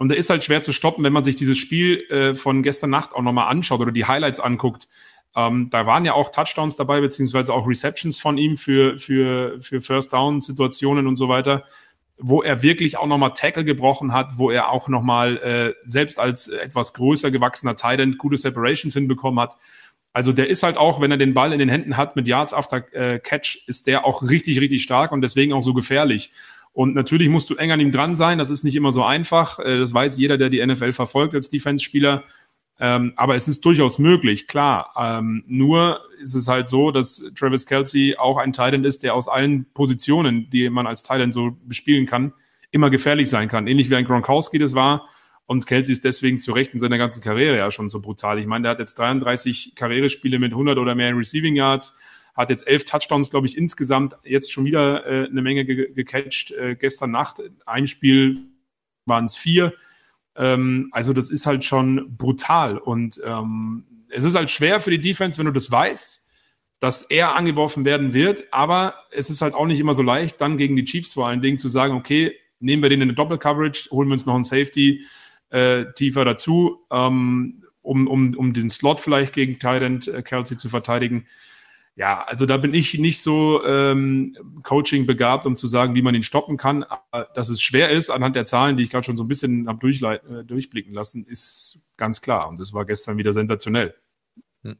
[0.00, 2.88] Und er ist halt schwer zu stoppen, wenn man sich dieses Spiel äh, von gestern
[2.88, 4.88] Nacht auch nochmal anschaut oder die Highlights anguckt.
[5.36, 9.82] Ähm, da waren ja auch Touchdowns dabei, beziehungsweise auch Receptions von ihm für, für, für
[9.82, 11.64] First Down-Situationen und so weiter,
[12.16, 16.48] wo er wirklich auch nochmal Tackle gebrochen hat, wo er auch nochmal äh, selbst als
[16.48, 19.58] etwas größer gewachsener Titan gute Separations hinbekommen hat.
[20.14, 22.54] Also der ist halt auch, wenn er den Ball in den Händen hat mit Yards
[22.54, 26.30] after äh, Catch, ist der auch richtig, richtig stark und deswegen auch so gefährlich.
[26.72, 28.38] Und natürlich musst du eng an ihm dran sein.
[28.38, 29.58] Das ist nicht immer so einfach.
[29.58, 32.24] Äh, das weiß jeder, der die NFL verfolgt als Defense-Spieler.
[32.82, 34.94] Ähm, aber es ist durchaus möglich, klar.
[34.96, 39.28] Ähm, nur ist es halt so, dass Travis Kelsey auch ein Titan ist, der aus
[39.28, 42.32] allen Positionen, die man als Titan so bespielen kann,
[42.70, 43.66] immer gefährlich sein kann.
[43.66, 45.06] Ähnlich wie ein Gronkowski das war.
[45.44, 48.38] Und Kelsey ist deswegen zu Recht in seiner ganzen Karriere ja schon so brutal.
[48.38, 51.98] Ich meine, der hat jetzt 33 Karrierespiele mit 100 oder mehr Receiving Yards,
[52.36, 56.52] hat jetzt elf Touchdowns, glaube ich, insgesamt jetzt schon wieder äh, eine Menge ge gecatcht.
[56.52, 58.38] Äh, gestern Nacht, ein Spiel
[59.06, 59.74] waren es vier.
[60.36, 62.78] Ähm, also das ist halt schon brutal.
[62.78, 66.30] Und ähm, es ist halt schwer für die Defense, wenn du das weißt,
[66.80, 68.52] dass er angeworfen werden wird.
[68.52, 71.42] Aber es ist halt auch nicht immer so leicht, dann gegen die Chiefs vor allen
[71.42, 74.44] Dingen zu sagen, okay, nehmen wir den in eine Doppel-Coverage, holen wir uns noch einen
[74.44, 75.04] Safety
[75.50, 80.68] äh, tiefer dazu, ähm, um, um, um den Slot vielleicht gegen Tyrant äh, Kelsey zu
[80.68, 81.26] verteidigen.
[82.00, 86.14] Ja, also da bin ich nicht so ähm, Coaching begabt, um zu sagen, wie man
[86.14, 86.82] ihn stoppen kann.
[86.82, 89.68] Aber dass es schwer ist, anhand der Zahlen, die ich gerade schon so ein bisschen
[89.68, 92.48] habe äh, durchblicken lassen, ist ganz klar.
[92.48, 93.94] Und das war gestern wieder sensationell.
[94.62, 94.78] Hm.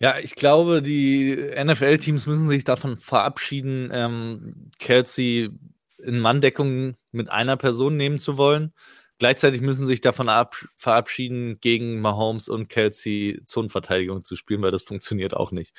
[0.00, 5.50] Ja, ich glaube, die NFL-Teams müssen sich davon verabschieden, ähm, Kelsey
[5.98, 8.72] in Manndeckung mit einer Person nehmen zu wollen.
[9.18, 10.28] Gleichzeitig müssen sie sich davon
[10.76, 15.76] verabschieden, gegen Mahomes und Kelsey Zonenverteidigung zu spielen, weil das funktioniert auch nicht.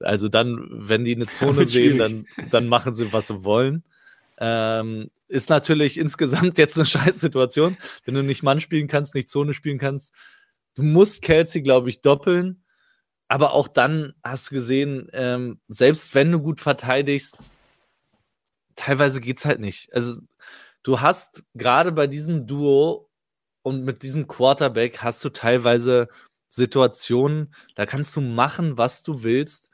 [0.00, 3.84] Also dann, wenn die eine Zone sehen, dann, dann machen sie, was sie wollen.
[4.38, 9.28] Ähm, ist natürlich insgesamt jetzt eine scheiß Situation, wenn du nicht Mann spielen kannst, nicht
[9.28, 10.14] Zone spielen kannst.
[10.74, 12.64] Du musst Kelsey, glaube ich, doppeln.
[13.28, 17.38] Aber auch dann hast du gesehen, ähm, selbst wenn du gut verteidigst,
[18.76, 19.92] teilweise geht es halt nicht.
[19.94, 20.20] Also
[20.82, 23.08] du hast gerade bei diesem Duo
[23.62, 26.08] und mit diesem Quarterback hast du teilweise
[26.48, 29.70] Situationen, da kannst du machen, was du willst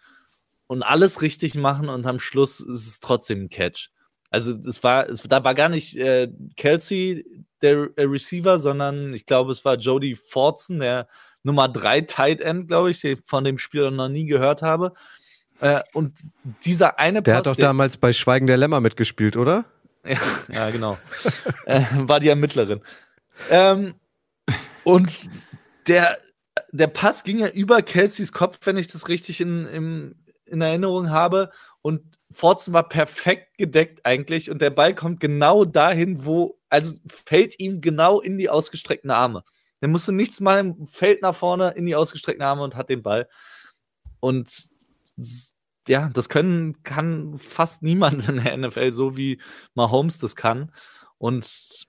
[0.67, 3.91] und alles richtig machen und am Schluss ist es trotzdem ein Catch.
[4.31, 7.25] Also es war, es, da war gar nicht äh, Kelsey
[7.63, 11.09] der äh, Receiver, sondern ich glaube, es war Jody Fortson, der
[11.43, 14.93] Nummer 3 Tight End, glaube ich, von dem Spieler noch nie gehört habe.
[15.61, 16.21] Äh, und
[16.65, 19.65] dieser eine Der Pass, hat doch damals bei Schweigen der Lämmer mitgespielt, oder?
[20.49, 20.99] Ja, genau.
[21.67, 22.81] äh, war die Ermittlerin.
[23.51, 23.95] Ähm,
[24.85, 25.29] und
[25.87, 26.19] der,
[26.73, 31.11] der Pass ging ja über Kelseys Kopf, wenn ich das richtig in, in, in Erinnerung
[31.11, 31.51] habe.
[31.83, 34.51] Und Forzen war perfekt gedeckt eigentlich.
[34.51, 39.45] Und der Ball kommt genau dahin, wo, also fällt ihm genau in die ausgestreckten Arme.
[39.81, 43.29] Der musste nichts machen, fällt nach vorne in die ausgestreckten Arme und hat den Ball.
[44.21, 44.69] Und
[45.89, 49.41] ja, das können, kann fast niemand in der NFL, so wie
[49.75, 50.73] Mahomes das kann.
[51.19, 51.87] Und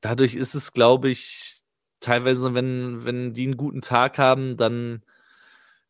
[0.00, 1.62] dadurch ist es, glaube ich,
[2.00, 5.02] teilweise, wenn, wenn die einen guten Tag haben, dann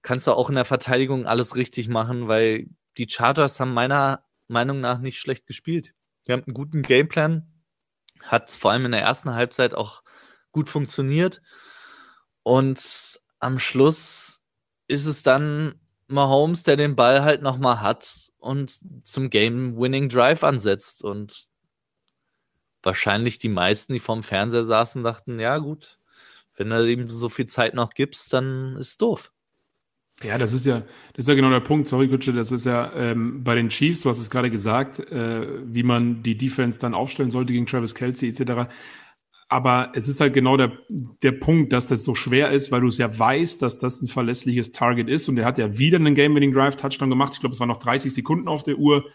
[0.03, 4.81] kannst du auch in der Verteidigung alles richtig machen, weil die Chargers haben meiner Meinung
[4.81, 5.95] nach nicht schlecht gespielt.
[6.27, 7.47] Die haben einen guten Gameplan,
[8.23, 10.03] hat vor allem in der ersten Halbzeit auch
[10.53, 11.41] gut funktioniert.
[12.43, 14.43] Und am Schluss
[14.89, 15.81] ist es dann
[16.11, 21.03] Mahomes, der den Ball halt nochmal hat und zum Game-Winning Drive ansetzt.
[21.03, 21.47] Und
[22.83, 25.99] wahrscheinlich die meisten, die vorm Fernseher saßen, dachten, ja gut,
[26.57, 29.33] wenn du ihm so viel Zeit noch gibst, dann ist doof.
[30.23, 30.81] Ja, das ist ja,
[31.15, 31.89] das ist ja genau der Punkt.
[31.89, 35.47] Sorry, Kutsche, das ist ja ähm, bei den Chiefs, du hast es gerade gesagt, äh,
[35.65, 38.71] wie man die Defense dann aufstellen sollte gegen Travis Kelsey etc.
[39.51, 42.87] Aber es ist halt genau der, der Punkt, dass das so schwer ist, weil du
[42.87, 45.29] es ja weißt, dass das ein verlässliches Target ist.
[45.29, 47.33] Und er hat ja wieder einen Game-Winning-Drive-Touchdown gemacht.
[47.35, 49.07] Ich glaube, es waren noch 30 Sekunden auf der Uhr.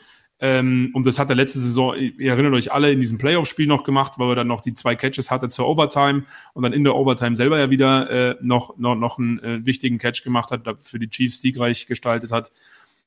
[0.41, 3.85] Ähm, und das hat er letzte Saison, ihr erinnert euch alle, in diesem Playoff-Spiel noch
[3.85, 6.95] gemacht, weil er dann noch die zwei Catches hatte zur Overtime und dann in der
[6.95, 10.99] Overtime selber ja wieder äh, noch, noch, noch einen äh, wichtigen Catch gemacht hat, für
[10.99, 12.51] die Chiefs siegreich gestaltet hat.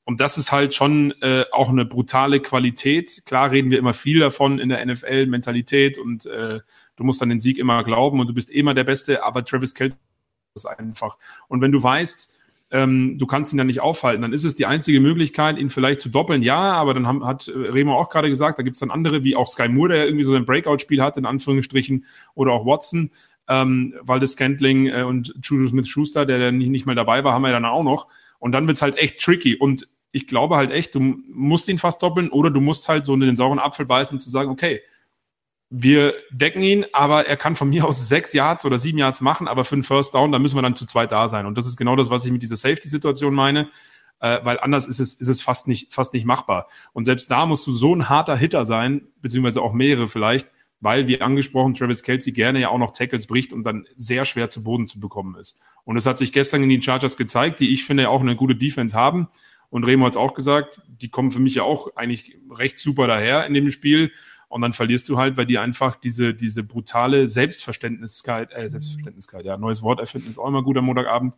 [0.09, 3.21] Und das ist halt schon äh, auch eine brutale Qualität.
[3.27, 6.61] Klar reden wir immer viel davon in der NFL, Mentalität und äh,
[6.99, 9.73] du musst an den Sieg immer glauben und du bist immer der Beste, aber Travis
[9.73, 9.95] Kelce
[10.55, 11.17] ist einfach.
[11.47, 12.39] Und wenn du weißt,
[12.71, 14.21] ähm, du kannst ihn dann nicht aufhalten.
[14.21, 16.43] Dann ist es die einzige Möglichkeit, ihn vielleicht zu doppeln.
[16.43, 19.23] Ja, aber dann haben, hat äh, Remo auch gerade gesagt, da gibt es dann andere,
[19.23, 23.09] wie auch Sky Moore, der irgendwie so ein Breakout-Spiel hat, in Anführungsstrichen, oder auch Watson,
[23.47, 27.33] ähm, weil das Scantling äh, und Juju Smith-Schuster, der dann nicht, nicht mal dabei war,
[27.33, 28.07] haben wir dann auch noch.
[28.37, 29.55] Und dann wird's halt echt tricky.
[29.55, 33.13] Und ich glaube halt echt, du musst ihn fast doppeln oder du musst halt so
[33.15, 34.81] in den sauren Apfel beißen zu sagen, okay,
[35.69, 39.47] wir decken ihn, aber er kann von mir aus sechs Yards oder sieben Yards machen,
[39.47, 41.45] aber für einen First Down, da müssen wir dann zu zweit da sein.
[41.45, 43.69] Und das ist genau das, was ich mit dieser Safety-Situation meine,
[44.19, 46.67] äh, weil anders ist es, ist es fast nicht, fast nicht machbar.
[46.93, 50.47] Und selbst da musst du so ein harter Hitter sein, beziehungsweise auch mehrere vielleicht,
[50.81, 54.49] weil, wie angesprochen, Travis Kelsey gerne ja auch noch Tackles bricht und dann sehr schwer
[54.49, 55.61] zu Boden zu bekommen ist.
[55.83, 58.55] Und es hat sich gestern in den Chargers gezeigt, die ich finde auch eine gute
[58.55, 59.27] Defense haben.
[59.69, 63.07] Und Remo hat es auch gesagt, die kommen für mich ja auch eigentlich recht super
[63.07, 64.11] daher in dem Spiel.
[64.49, 69.57] Und dann verlierst du halt, weil die einfach diese, diese brutale Selbstverständniskeit, äh, Selbstverständniskeit, ja,
[69.57, 71.35] neues Wort erfinden ist auch immer gut am Montagabend.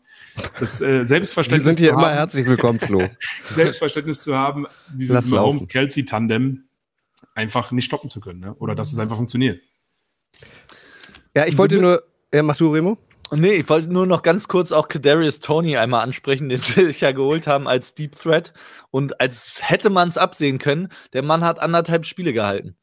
[0.59, 1.63] Das äh, Selbstverständnis.
[1.63, 3.09] Die sind hier immer haben, herzlich willkommen, Flo.
[3.51, 6.63] Selbstverständnis zu haben, dieses Mahomes-Kelsey-Tandem
[7.35, 8.55] einfach nicht stoppen zu können, ne?
[8.55, 9.61] oder dass es einfach funktioniert.
[11.35, 12.97] Ja, ich wollte nur, ja, mach du, Remo.
[13.33, 16.99] Nee, ich wollte nur noch ganz kurz auch Kadarius Tony einmal ansprechen, den sie sich
[16.99, 18.53] ja geholt haben als Deep Threat.
[18.89, 22.77] Und als hätte man es absehen können, der Mann hat anderthalb Spiele gehalten.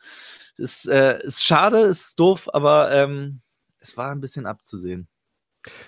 [0.56, 3.42] Das äh, ist schade, ist doof, aber ähm,
[3.78, 5.06] es war ein bisschen abzusehen.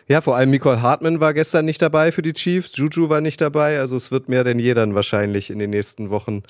[0.08, 3.40] Ja, vor allem Nicole Hartman war gestern nicht dabei für die Chiefs, Juju war nicht
[3.40, 6.42] dabei, also es wird mehr denn je dann wahrscheinlich in den nächsten Wochen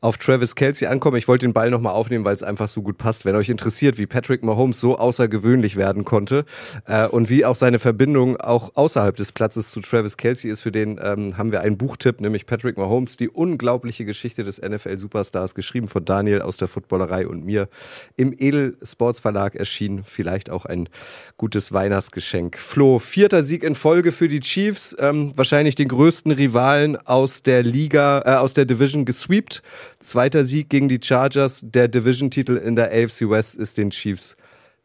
[0.00, 1.16] auf Travis Kelsey ankommen.
[1.16, 3.24] Ich wollte den Ball nochmal aufnehmen, weil es einfach so gut passt.
[3.24, 6.44] Wenn euch interessiert, wie Patrick Mahomes so außergewöhnlich werden konnte
[6.86, 10.72] äh, und wie auch seine Verbindung auch außerhalb des Platzes zu Travis Kelsey ist, für
[10.72, 15.88] den ähm, haben wir einen Buchtipp, nämlich Patrick Mahomes, die unglaubliche Geschichte des NFL-Superstars, geschrieben
[15.88, 17.68] von Daniel aus der Footballerei und mir
[18.16, 20.04] im Edel Sports Verlag erschienen.
[20.04, 20.88] Vielleicht auch ein
[21.36, 22.56] gutes Weihnachtsgeschenk.
[22.78, 27.64] Flo, vierter Sieg in Folge für die Chiefs, ähm, wahrscheinlich den größten Rivalen aus der
[27.64, 29.64] Liga, äh, aus der Division gesweept.
[29.98, 34.36] Zweiter Sieg gegen die Chargers, der Division-Titel in der AFC West ist den Chiefs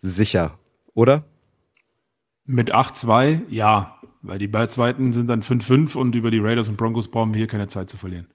[0.01, 0.57] sicher,
[0.95, 1.23] oder?
[2.45, 6.77] Mit 8-2, ja, weil die beiden zweiten sind dann 5-5 und über die Raiders und
[6.77, 8.25] Broncos brauchen wir hier keine Zeit zu verlieren.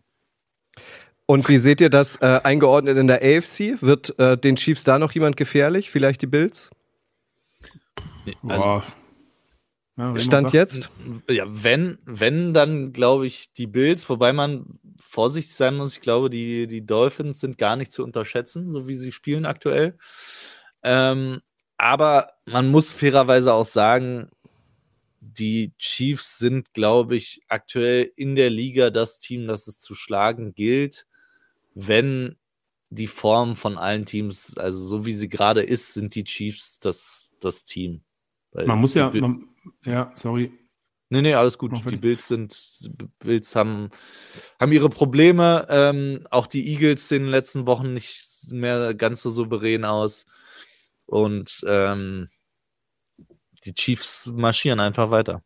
[1.27, 3.83] Und wie seht ihr das äh, eingeordnet in der AFC?
[3.83, 5.91] Wird äh, den Chiefs da noch jemand gefährlich?
[5.91, 6.71] Vielleicht die Bills?
[8.47, 8.83] Also,
[9.99, 10.91] ja, Stand jetzt?
[11.29, 15.95] Ja, wenn, wenn, dann glaube ich die Bills, wobei man vorsichtig sein muss.
[15.95, 19.99] Ich glaube, die, die Dolphins sind gar nicht zu unterschätzen, so wie sie spielen aktuell.
[20.85, 21.41] Ähm,
[21.77, 24.31] aber man muss fairerweise auch sagen,
[25.21, 30.55] die Chiefs sind, glaube ich, aktuell in der Liga das Team, das es zu schlagen
[30.55, 31.07] gilt,
[31.75, 32.37] wenn
[32.91, 37.33] die Form von allen Teams, also so wie sie gerade ist, sind die Chiefs das,
[37.41, 38.03] das Team.
[38.53, 39.49] Weil man muss ja, man,
[39.85, 40.53] ja, sorry.
[41.11, 41.73] Nee, nee, alles gut.
[41.91, 43.89] Die Bills sind, Bills haben,
[44.61, 45.67] haben ihre Probleme.
[45.71, 50.27] Ähm, auch die Eagles sehen in den letzten Wochen nicht mehr ganz so souverän aus.
[51.07, 52.29] Und ähm,
[53.65, 55.43] die Chiefs marschieren einfach weiter.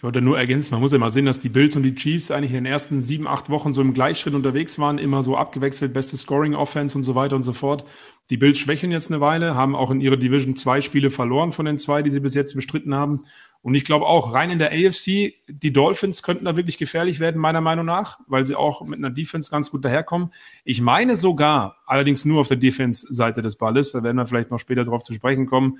[0.00, 2.30] Ich wollte nur ergänzen, man muss ja mal sehen, dass die Bills und die Chiefs
[2.30, 5.92] eigentlich in den ersten sieben, acht Wochen so im Gleichschritt unterwegs waren, immer so abgewechselt,
[5.92, 7.84] beste Scoring-Offense und so weiter und so fort.
[8.30, 11.66] Die Bills schwächeln jetzt eine Weile, haben auch in ihrer Division zwei Spiele verloren von
[11.66, 13.24] den zwei, die sie bis jetzt bestritten haben.
[13.60, 17.38] Und ich glaube auch, rein in der AFC, die Dolphins könnten da wirklich gefährlich werden,
[17.38, 20.32] meiner Meinung nach, weil sie auch mit einer Defense ganz gut daherkommen.
[20.64, 24.58] Ich meine sogar, allerdings nur auf der Defense-Seite des Balles, da werden wir vielleicht noch
[24.58, 25.78] später drauf zu sprechen kommen,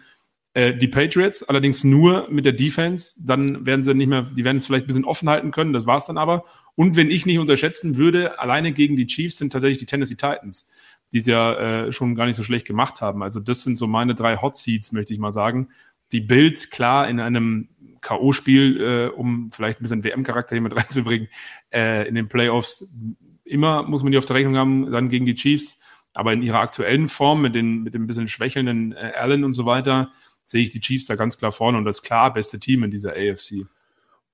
[0.53, 4.57] äh, die Patriots, allerdings nur mit der Defense, dann werden sie nicht mehr, die werden
[4.57, 6.45] es vielleicht ein bisschen offen halten können, das war es dann aber.
[6.75, 10.69] Und wenn ich nicht unterschätzen würde, alleine gegen die Chiefs sind tatsächlich die Tennessee Titans,
[11.13, 13.23] die sie ja äh, schon gar nicht so schlecht gemacht haben.
[13.23, 15.69] Also das sind so meine drei Hot Seats, möchte ich mal sagen.
[16.13, 17.69] Die Bills, klar, in einem
[18.01, 21.29] K.O.-Spiel, äh, um vielleicht ein bisschen WM-Charakter hier mit reinzubringen,
[21.73, 22.93] äh, in den Playoffs,
[23.45, 25.79] immer muss man die auf der Rechnung haben, dann gegen die Chiefs.
[26.13, 29.65] Aber in ihrer aktuellen Form mit, den, mit dem bisschen schwächelnden äh, Allen und so
[29.65, 30.11] weiter,
[30.51, 33.13] sehe ich die Chiefs da ganz klar vorne und das klar beste Team in dieser
[33.13, 33.67] AFC.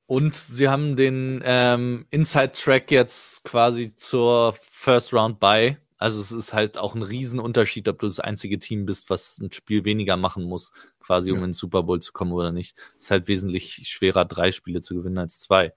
[0.07, 5.79] Und sie haben den ähm, Inside-Track jetzt quasi zur First Round bei.
[5.99, 9.51] Also es ist halt auch ein Riesenunterschied, ob du das einzige Team bist, was ein
[9.53, 11.45] Spiel weniger machen muss, quasi um ja.
[11.45, 12.77] in den Super Bowl zu kommen oder nicht.
[12.97, 15.73] Es ist halt wesentlich schwerer, drei Spiele zu gewinnen als zwei.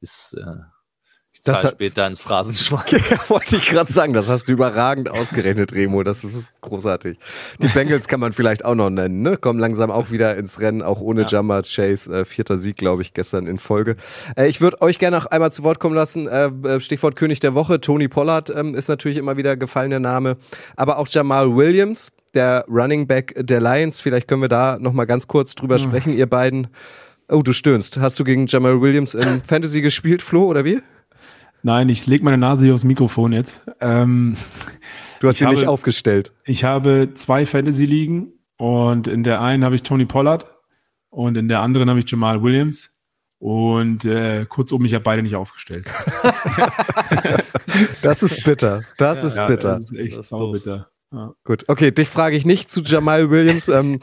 [0.00, 0.56] Ist äh,
[1.44, 3.02] ich zahle später ins Phrasenschwein.
[3.10, 6.04] Ja, wollte ich gerade sagen, das hast du überragend ausgerechnet, Remo.
[6.04, 7.18] Das ist großartig.
[7.58, 9.36] Die Bengals kann man vielleicht auch noch nennen, ne?
[9.36, 11.26] Kommen langsam auch wieder ins Rennen, auch ohne ja.
[11.26, 12.12] Jammer Chase.
[12.12, 13.96] Äh, vierter Sieg, glaube ich, gestern in Folge.
[14.36, 16.28] Äh, ich würde euch gerne noch einmal zu Wort kommen lassen.
[16.28, 17.80] Äh, äh, Stichwort König der Woche.
[17.80, 20.36] Tony Pollard ähm, ist natürlich immer wieder gefallener Name.
[20.76, 23.98] Aber auch Jamal Williams, der Running Back der Lions.
[23.98, 25.82] Vielleicht können wir da noch mal ganz kurz drüber mhm.
[25.82, 26.68] sprechen, ihr beiden.
[27.28, 27.98] Oh, du stöhnst.
[27.98, 30.80] Hast du gegen Jamal Williams im Fantasy gespielt, Flo, oder wie?
[31.62, 33.62] Nein, ich lege meine Nase hier aufs Mikrofon jetzt.
[33.80, 34.36] Ähm,
[35.20, 36.32] du hast sie nicht aufgestellt.
[36.44, 40.46] Ich habe zwei Fantasy-Ligen und in der einen habe ich Tony Pollard
[41.10, 42.90] und in der anderen habe ich Jamal Williams.
[43.38, 45.86] Und äh, kurzum, ich habe beide nicht aufgestellt.
[48.02, 48.82] das ist bitter.
[48.98, 49.76] Das ja, ist bitter.
[49.78, 50.91] Das ist echt das ist bitter.
[51.12, 51.34] Ja.
[51.44, 53.68] Gut, okay, dich frage ich nicht zu Jamal Williams.
[53.68, 54.00] ähm,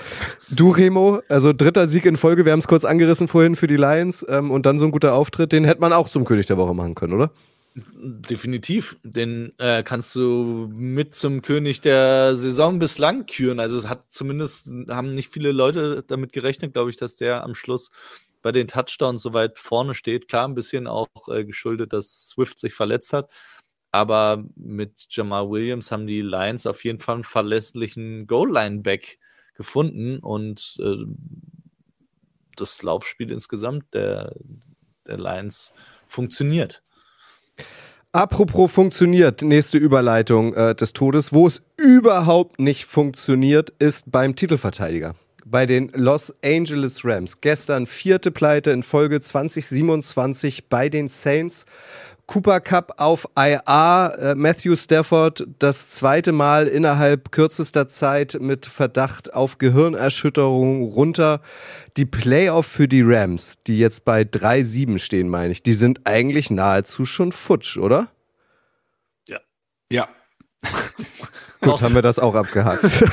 [0.50, 3.78] du, Remo, also dritter Sieg in Folge, wir haben es kurz angerissen vorhin für die
[3.78, 6.58] Lions ähm, und dann so ein guter Auftritt, den hätte man auch zum König der
[6.58, 7.32] Woche machen können, oder?
[7.76, 8.98] Definitiv.
[9.04, 13.60] Den äh, kannst du mit zum König der Saison bislang küren.
[13.60, 17.56] Also es hat zumindest, haben nicht viele Leute damit gerechnet, glaube ich, dass der am
[17.56, 17.89] Schluss
[18.41, 20.28] bei den Touchdowns so weit vorne steht.
[20.28, 23.30] Klar, ein bisschen auch äh, geschuldet, dass Swift sich verletzt hat.
[23.91, 29.19] Aber mit Jamal Williams haben die Lions auf jeden Fall einen verlässlichen Goal-Line-Back
[29.56, 31.06] gefunden und äh,
[32.56, 34.36] das Laufspiel insgesamt der,
[35.08, 35.73] der Lions
[36.08, 36.84] funktioniert.
[38.12, 41.32] Apropos funktioniert, nächste Überleitung äh, des Todes.
[41.32, 45.13] Wo es überhaupt nicht funktioniert, ist beim Titelverteidiger.
[45.45, 47.39] Bei den Los Angeles Rams.
[47.41, 51.65] Gestern vierte Pleite in Folge 2027 bei den Saints.
[52.29, 59.33] Cooper Cup auf IA, äh, Matthew Stafford das zweite Mal innerhalb kürzester Zeit mit Verdacht
[59.33, 61.41] auf Gehirnerschütterung runter.
[61.97, 66.51] Die Playoff für die Rams, die jetzt bei 3-7 stehen, meine ich, die sind eigentlich
[66.51, 68.09] nahezu schon futsch, oder?
[69.27, 69.39] Ja.
[69.91, 70.07] Ja.
[71.61, 72.83] Gut, haben wir das auch abgehakt.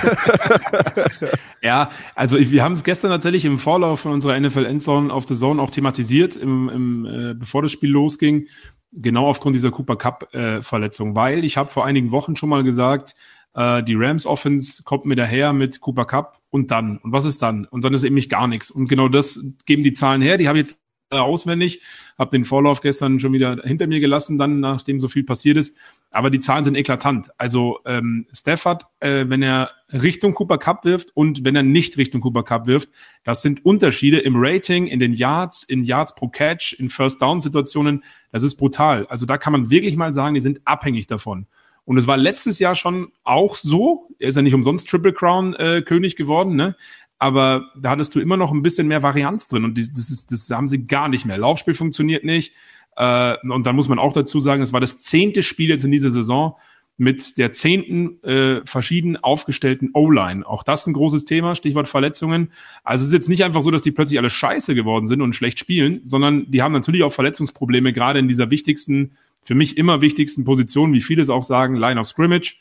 [1.63, 5.37] ja, also wir haben es gestern tatsächlich im Vorlauf von unserer NFL Endzone auf der
[5.37, 8.47] Zone auch thematisiert, im, im, äh, bevor das Spiel losging
[8.93, 13.15] genau aufgrund dieser Cooper Cup-Verletzung, äh, weil ich habe vor einigen Wochen schon mal gesagt,
[13.55, 16.99] äh, die Rams Offense kommt mir daher mit Cooper Cup und dann.
[16.99, 17.65] Und was ist dann?
[17.65, 18.71] Und dann ist eben nicht gar nichts.
[18.71, 20.39] Und genau das geben die Zahlen her.
[20.39, 20.79] Die habe ich jetzt
[21.11, 21.83] auswendig,
[22.19, 25.77] habe den Vorlauf gestern schon wieder hinter mir gelassen, dann nachdem so viel passiert ist.
[26.11, 27.31] Aber die Zahlen sind eklatant.
[27.37, 32.21] Also ähm, Stafford, äh, wenn er Richtung Cooper Cup wirft und wenn er nicht Richtung
[32.21, 32.89] Cooper Cup wirft,
[33.25, 37.41] das sind Unterschiede im Rating, in den Yards, in Yards pro Catch, in First Down
[37.41, 38.03] Situationen.
[38.33, 39.07] Das ist brutal.
[39.09, 41.47] Also da kann man wirklich mal sagen, die sind abhängig davon.
[41.85, 44.09] Und es war letztes Jahr schon auch so.
[44.19, 46.77] Er ist ja nicht umsonst Triple Crown äh, König geworden, ne?
[47.19, 50.51] Aber da hattest du immer noch ein bisschen mehr Varianz drin und das, ist, das
[50.51, 51.39] haben sie gar nicht mehr.
[51.39, 52.53] Laufspiel funktioniert nicht.
[52.97, 55.93] Äh, und dann muss man auch dazu sagen, es war das zehnte Spiel jetzt in
[55.93, 56.57] dieser Saison
[56.99, 60.47] mit der zehnten äh, verschieden aufgestellten O-Line.
[60.47, 62.51] Auch das ein großes Thema, Stichwort Verletzungen.
[62.85, 65.35] Also es ist jetzt nicht einfach so, dass die plötzlich alle scheiße geworden sind und
[65.35, 69.13] schlecht spielen, sondern die haben natürlich auch Verletzungsprobleme, gerade in dieser wichtigsten,
[69.45, 72.57] für mich immer wichtigsten Position, wie viele es auch sagen, Line of Scrimmage.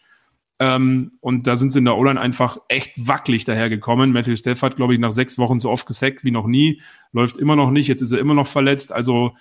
[0.57, 4.11] Ähm, und da sind sie in der O-Line einfach echt wackelig dahergekommen.
[4.11, 6.81] Matthew Stafford, glaube ich, nach sechs Wochen so oft gesackt wie noch nie.
[7.11, 7.87] Läuft immer noch nicht.
[7.87, 8.91] Jetzt ist er immer noch verletzt.
[8.91, 9.33] Also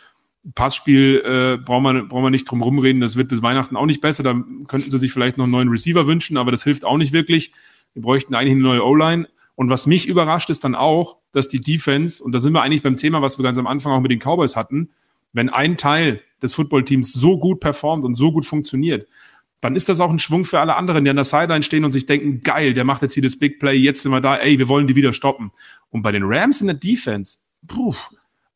[0.54, 3.00] Passspiel äh, brauchen wir brauchen wir nicht drum rumreden.
[3.00, 4.22] Das wird bis Weihnachten auch nicht besser.
[4.22, 7.12] Da könnten sie sich vielleicht noch einen neuen Receiver wünschen, aber das hilft auch nicht
[7.12, 7.52] wirklich.
[7.94, 9.28] Wir bräuchten eigentlich eine neue O-Line.
[9.54, 12.82] Und was mich überrascht, ist dann auch, dass die Defense, und da sind wir eigentlich
[12.82, 14.90] beim Thema, was wir ganz am Anfang auch mit den Cowboys hatten,
[15.32, 19.06] wenn ein Teil des Footballteams so gut performt und so gut funktioniert,
[19.64, 21.92] dann ist das auch ein Schwung für alle anderen, die an der Sideline stehen und
[21.92, 24.58] sich denken, geil, der macht jetzt hier das Big Play, jetzt sind wir da, ey,
[24.58, 25.52] wir wollen die wieder stoppen.
[25.88, 27.94] Und bei den Rams in der Defense, puh,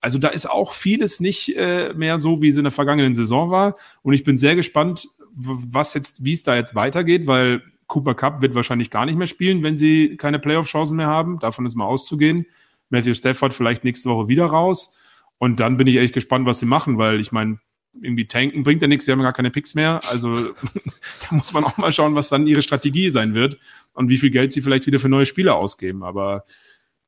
[0.02, 3.50] also da ist auch vieles nicht äh, mehr so, wie es in der vergangenen Saison
[3.50, 3.74] war.
[4.02, 8.42] Und ich bin sehr gespannt, was jetzt, wie es da jetzt weitergeht, weil Cooper Cup
[8.42, 11.38] wird wahrscheinlich gar nicht mehr spielen, wenn sie keine Playoff-Chancen mehr haben.
[11.38, 12.44] Davon ist mal auszugehen.
[12.90, 14.94] Matthew Stafford vielleicht nächste Woche wieder raus.
[15.38, 17.60] Und dann bin ich echt gespannt, was sie machen, weil ich meine,
[18.02, 20.00] irgendwie tanken bringt ja nichts, sie haben gar keine Picks mehr.
[20.08, 23.58] Also da muss man auch mal schauen, was dann ihre Strategie sein wird
[23.94, 26.02] und wie viel Geld sie vielleicht wieder für neue Spieler ausgeben.
[26.02, 26.44] Aber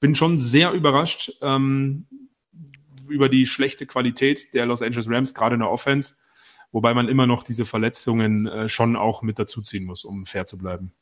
[0.01, 2.07] bin schon sehr überrascht ähm,
[3.09, 6.14] über die schlechte Qualität der Los Angeles Rams, gerade in der Offense,
[6.72, 10.59] wobei man immer noch diese Verletzungen äh, schon auch mit dazuziehen muss, um fair zu
[10.59, 10.93] bleiben.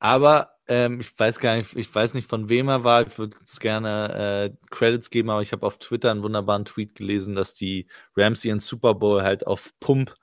[0.00, 3.06] Aber ähm, ich weiß gar nicht, ich weiß nicht, von wem er war.
[3.06, 6.94] Ich würde es gerne äh, Credits geben, aber ich habe auf Twitter einen wunderbaren Tweet
[6.94, 7.86] gelesen, dass die
[8.16, 10.14] Rams ihren Super Bowl halt auf Pump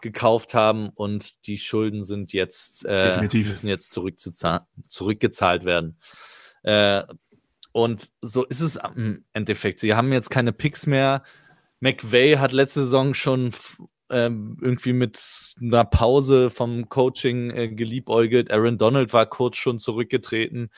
[0.00, 5.98] gekauft haben und die Schulden sind jetzt äh, müssen jetzt zurückgezahlt werden.
[6.62, 7.04] Äh,
[7.72, 9.80] und so ist es im Endeffekt.
[9.80, 11.22] Sie haben jetzt keine Picks mehr.
[11.80, 13.52] McVay hat letzte Saison schon
[14.10, 18.50] irgendwie mit einer Pause vom Coaching äh, geliebäugelt.
[18.50, 20.70] Aaron Donald war kurz schon zurückgetreten.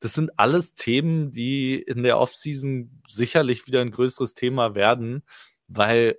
[0.00, 5.22] Das sind alles Themen, die in der Offseason sicherlich wieder ein größeres Thema werden,
[5.66, 6.18] weil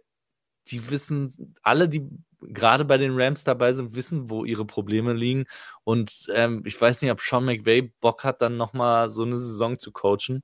[0.68, 2.08] die wissen, alle, die
[2.42, 5.46] gerade bei den Rams dabei sind, wissen, wo ihre Probleme liegen.
[5.84, 9.78] Und ähm, ich weiß nicht, ob Sean McVay Bock hat, dann nochmal so eine Saison
[9.78, 10.44] zu coachen.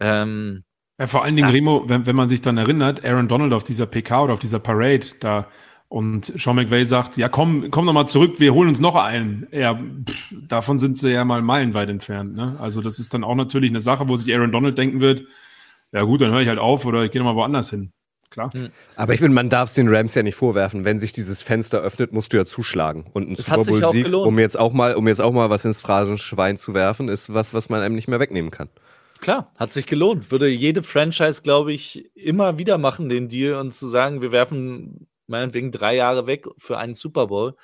[0.00, 0.64] Ähm,
[1.02, 1.52] ja, vor allen Dingen, ja.
[1.52, 4.60] Remo, wenn, wenn man sich dann erinnert, Aaron Donald auf dieser PK oder auf dieser
[4.60, 5.48] Parade da
[5.88, 9.48] und Sean McVay sagt, ja komm, komm noch mal zurück, wir holen uns noch einen.
[9.50, 12.36] Ja, pff, davon sind sie ja mal meilenweit entfernt.
[12.36, 12.56] Ne?
[12.60, 15.24] Also das ist dann auch natürlich eine Sache, wo sich Aaron Donald denken wird,
[15.90, 17.90] ja gut, dann höre ich halt auf oder ich gehe nochmal woanders hin.
[18.30, 18.52] Klar.
[18.52, 18.68] Hm.
[18.94, 20.84] Aber ich finde, man darf es den Rams ja nicht vorwerfen.
[20.84, 23.06] Wenn sich dieses Fenster öffnet, musst du ja zuschlagen.
[23.12, 26.58] Und ein Super Bowl-Sieg, um jetzt auch mal, um jetzt auch mal was ins Phrasenschwein
[26.58, 28.68] zu werfen, ist was, was man einem nicht mehr wegnehmen kann.
[29.22, 30.32] Klar, hat sich gelohnt.
[30.32, 35.06] Würde jede Franchise, glaube ich, immer wieder machen, den Deal und zu sagen, wir werfen
[35.28, 37.54] meinetwegen drei Jahre weg für einen Super Bowl.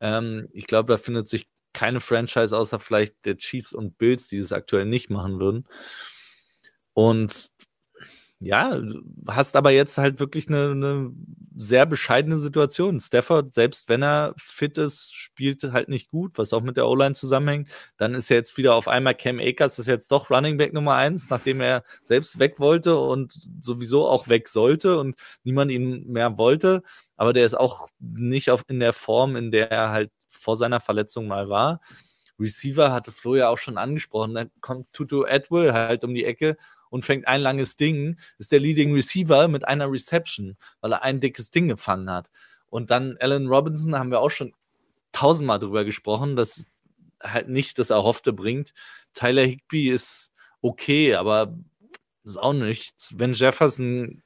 [0.00, 4.36] Ähm, ich glaube, da findet sich keine Franchise außer vielleicht der Chiefs und Bills, die
[4.36, 5.66] es aktuell nicht machen würden.
[6.94, 7.50] Und
[8.40, 8.80] ja,
[9.28, 11.12] hast aber jetzt halt wirklich eine, eine,
[11.54, 13.00] sehr bescheidene Situation.
[13.00, 17.14] Stafford, selbst wenn er fit ist, spielt halt nicht gut, was auch mit der O-Line
[17.14, 17.68] zusammenhängt.
[17.98, 20.94] Dann ist er jetzt wieder auf einmal Cam Akers, ist jetzt doch Running Back Nummer
[20.94, 26.38] eins, nachdem er selbst weg wollte und sowieso auch weg sollte und niemand ihn mehr
[26.38, 26.82] wollte.
[27.16, 30.80] Aber der ist auch nicht auf, in der Form, in der er halt vor seiner
[30.80, 31.80] Verletzung mal war.
[32.38, 34.34] Receiver hatte Flo ja auch schon angesprochen.
[34.34, 36.56] Dann kommt Tutu Atwell halt um die Ecke
[36.90, 41.20] und fängt ein langes Ding, ist der Leading Receiver mit einer Reception, weil er ein
[41.20, 42.30] dickes Ding gefangen hat.
[42.68, 44.52] Und dann Alan Robinson haben wir auch schon
[45.12, 46.64] tausendmal drüber gesprochen, dass
[47.22, 48.72] halt nicht das Erhoffte bringt.
[49.14, 50.32] Tyler Higby ist
[50.62, 51.56] okay, aber
[52.24, 53.14] ist auch nichts.
[53.16, 54.22] Wenn Jefferson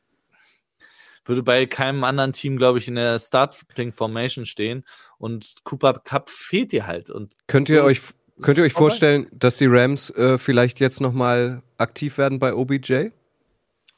[1.24, 4.84] würde bei keinem anderen Team, glaube ich, in der Starting Formation stehen
[5.18, 7.10] und Cooper Cup fehlt dir halt.
[7.10, 8.00] Und könnt ihr euch
[8.42, 13.10] Könnt ihr euch vorstellen, dass die Rams äh, vielleicht jetzt nochmal aktiv werden bei OBJ?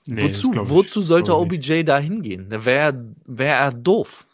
[0.09, 2.49] Nee, wozu, wozu sollte OBJ da hingehen?
[2.49, 4.27] Da wäre wär er doof.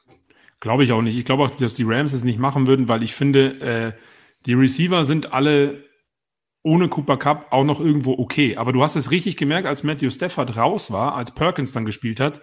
[0.60, 1.16] Glaube ich auch nicht.
[1.16, 3.92] Ich glaube auch, dass die Rams es nicht machen würden, weil ich finde, äh,
[4.46, 5.84] die Receiver sind alle
[6.62, 8.56] ohne Cooper Cup auch noch irgendwo okay.
[8.56, 12.20] Aber du hast es richtig gemerkt, als Matthew Stafford raus war, als Perkins dann gespielt
[12.20, 12.40] hat,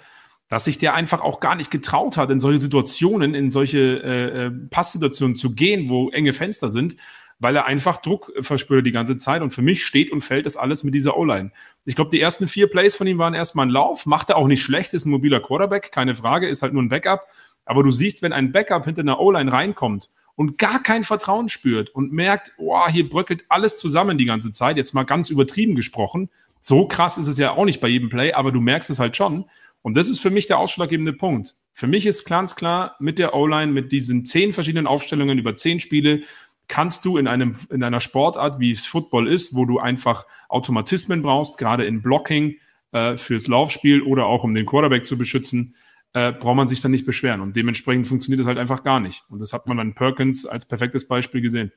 [0.50, 4.46] dass sich der einfach auch gar nicht getraut hat, in solche Situationen, in solche äh,
[4.46, 6.96] äh Passsituationen zu gehen, wo enge Fenster sind
[7.40, 9.42] weil er einfach Druck verspürt die ganze Zeit.
[9.42, 11.52] Und für mich steht und fällt das alles mit dieser O-Line.
[11.86, 14.48] Ich glaube, die ersten vier Plays von ihm waren erstmal ein Lauf, macht er auch
[14.48, 17.28] nicht schlecht, ist ein mobiler Quarterback, keine Frage, ist halt nur ein Backup.
[17.66, 21.90] Aber du siehst, wenn ein Backup hinter einer O-Line reinkommt und gar kein Vertrauen spürt
[21.90, 26.30] und merkt, oh, hier bröckelt alles zusammen die ganze Zeit, jetzt mal ganz übertrieben gesprochen.
[26.60, 29.16] So krass ist es ja auch nicht bei jedem Play, aber du merkst es halt
[29.16, 29.46] schon.
[29.82, 31.56] Und das ist für mich der ausschlaggebende Punkt.
[31.72, 35.80] Für mich ist ganz klar mit der O-Line, mit diesen zehn verschiedenen Aufstellungen über zehn
[35.80, 36.24] Spiele,
[36.70, 41.22] kannst du in, einem, in einer Sportart, wie es Football ist, wo du einfach Automatismen
[41.22, 42.56] brauchst, gerade in Blocking
[42.94, 45.76] äh, fürs Laufspiel oder auch um den Quarterback zu beschützen,
[46.14, 47.42] äh, braucht man sich dann nicht beschweren.
[47.42, 49.24] Und dementsprechend funktioniert das halt einfach gar nicht.
[49.30, 51.72] Und das hat man dann Perkins als perfektes Beispiel gesehen.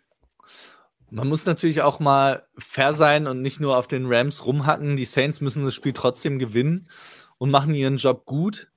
[1.10, 4.96] Man muss natürlich auch mal fair sein und nicht nur auf den Rams rumhacken.
[4.96, 6.88] Die Saints müssen das Spiel trotzdem gewinnen
[7.36, 8.68] und machen ihren Job gut.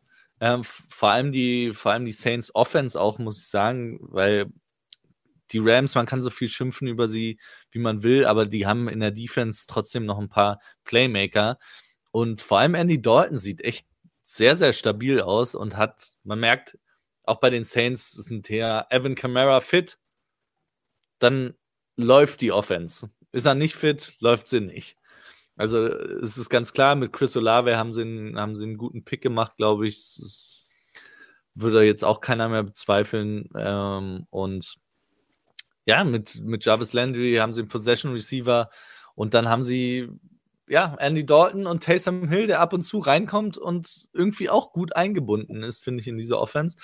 [0.41, 4.47] Ähm, vor allem die, vor allem die Saints Offense auch, muss ich sagen, weil
[5.51, 7.39] die Rams, man kann so viel schimpfen über sie,
[7.71, 11.57] wie man will, aber die haben in der Defense trotzdem noch ein paar Playmaker.
[12.11, 13.87] Und vor allem Andy Dalton sieht echt
[14.23, 16.77] sehr, sehr stabil aus und hat, man merkt,
[17.23, 19.97] auch bei den Saints sind der Evan Kamara fit,
[21.19, 21.55] dann
[21.95, 23.09] läuft die Offense.
[23.31, 24.97] Ist er nicht fit, läuft sie nicht.
[25.57, 29.05] Also es ist ganz klar, mit Chris Olave haben sie einen, haben sie einen guten
[29.05, 30.15] Pick gemacht, glaube ich.
[30.19, 30.65] Das
[31.53, 33.49] würde jetzt auch keiner mehr bezweifeln.
[33.55, 34.75] Ähm, und
[35.85, 38.69] ja, mit, mit Jarvis Landry haben sie einen Possession Receiver
[39.15, 40.09] und dann haben sie
[40.67, 44.95] ja, Andy Dalton und Taysom Hill, der ab und zu reinkommt und irgendwie auch gut
[44.95, 46.77] eingebunden ist, finde ich, in diese Offense.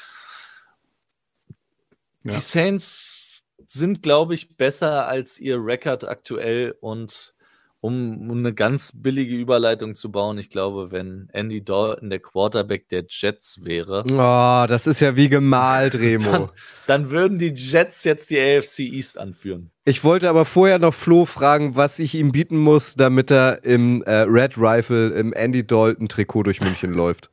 [2.23, 2.33] Ja.
[2.33, 7.33] Die Saints sind, glaube ich, besser als ihr Rekord aktuell und
[7.81, 12.87] um, um eine ganz billige Überleitung zu bauen, ich glaube, wenn Andy Dalton der Quarterback
[12.89, 14.03] der Jets wäre.
[14.11, 16.31] Oh, das ist ja wie gemalt, Remo.
[16.31, 16.49] Dann,
[16.85, 19.71] dann, würden die Jets jetzt die AFC East anführen.
[19.83, 24.03] Ich wollte aber vorher noch Flo fragen, was ich ihm bieten muss, damit er im
[24.03, 27.31] äh, Red Rifle im Andy Dalton Trikot durch München läuft.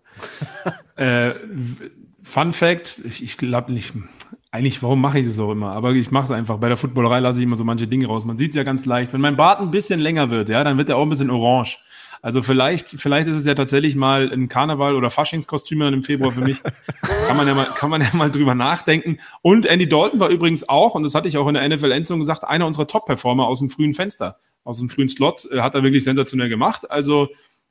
[0.97, 1.33] äh,
[2.23, 3.93] Fun Fact, ich, ich glaube nicht,
[4.51, 5.73] eigentlich, warum mache ich das auch immer?
[5.73, 6.57] Aber ich mache es einfach.
[6.59, 8.25] Bei der Footballerei lasse ich immer so manche Dinge raus.
[8.25, 9.13] Man sieht es ja ganz leicht.
[9.13, 11.79] Wenn mein Bart ein bisschen länger wird, ja, dann wird er auch ein bisschen orange.
[12.21, 16.33] Also vielleicht, vielleicht ist es ja tatsächlich mal ein Karneval- oder Faschingskostüm dann im Februar
[16.33, 16.63] für mich.
[17.29, 19.19] kann, man ja mal, kann man ja mal drüber nachdenken.
[19.43, 22.45] Und Andy Dalton war übrigens auch, und das hatte ich auch in der NFL-Endzone gesagt,
[22.45, 26.05] einer unserer Top-Performer aus dem frühen Fenster, aus dem frühen Slot, äh, hat er wirklich
[26.05, 26.91] sensationell gemacht.
[26.91, 27.29] Also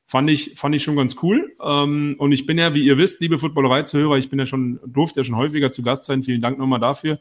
[0.08, 1.54] fand ich, fand ich schon ganz cool.
[1.62, 5.20] Ähm, und ich bin ja, wie ihr wisst, liebe Footballerei-Zuhörer, ich bin ja schon, durfte
[5.20, 6.22] ja schon häufiger zu Gast sein.
[6.22, 7.20] Vielen Dank nochmal dafür.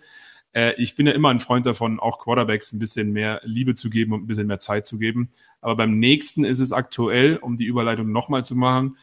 [0.53, 3.89] Äh, ich bin ja immer ein Freund davon, auch Quarterbacks ein bisschen mehr Liebe zu
[3.89, 5.29] geben und ein bisschen mehr Zeit zu geben.
[5.59, 8.97] Aber beim nächsten ist es aktuell, um die Überleitung nochmal zu machen,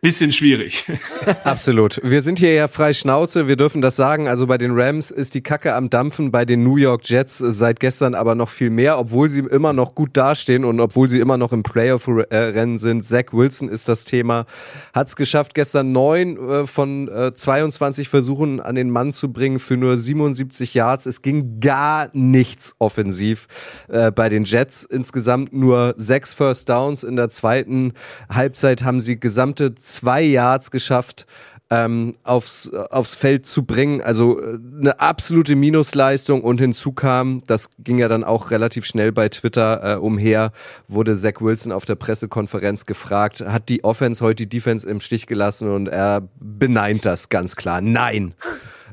[0.00, 0.84] bisschen schwierig.
[1.44, 2.00] Absolut.
[2.02, 4.28] Wir sind hier ja frei Schnauze, wir dürfen das sagen.
[4.28, 7.80] Also bei den Rams ist die Kacke am Dampfen, bei den New York Jets seit
[7.80, 11.36] gestern aber noch viel mehr, obwohl sie immer noch gut dastehen und obwohl sie immer
[11.36, 13.04] noch im Playoff-Rennen sind.
[13.04, 14.46] Zach Wilson ist das Thema.
[14.92, 19.58] Hat es geschafft, gestern neun äh, von äh, 22 Versuchen an den Mann zu bringen
[19.58, 21.06] für nur 77 Yards.
[21.06, 23.48] Es ging gar nichts offensiv
[23.88, 24.84] äh, bei den Jets.
[24.84, 27.04] Insgesamt nur sechs First Downs.
[27.04, 27.92] In der zweiten
[28.28, 31.26] Halbzeit haben sie gesamte zwei Yards geschafft,
[31.70, 34.00] ähm, aufs, aufs Feld zu bringen.
[34.02, 39.12] Also äh, eine absolute Minusleistung und hinzu kam, das ging ja dann auch relativ schnell
[39.12, 40.52] bei Twitter äh, umher,
[40.88, 45.28] wurde Zach Wilson auf der Pressekonferenz gefragt, hat die Offense heute die Defense im Stich
[45.28, 47.80] gelassen und er beneint das ganz klar.
[47.80, 48.34] Nein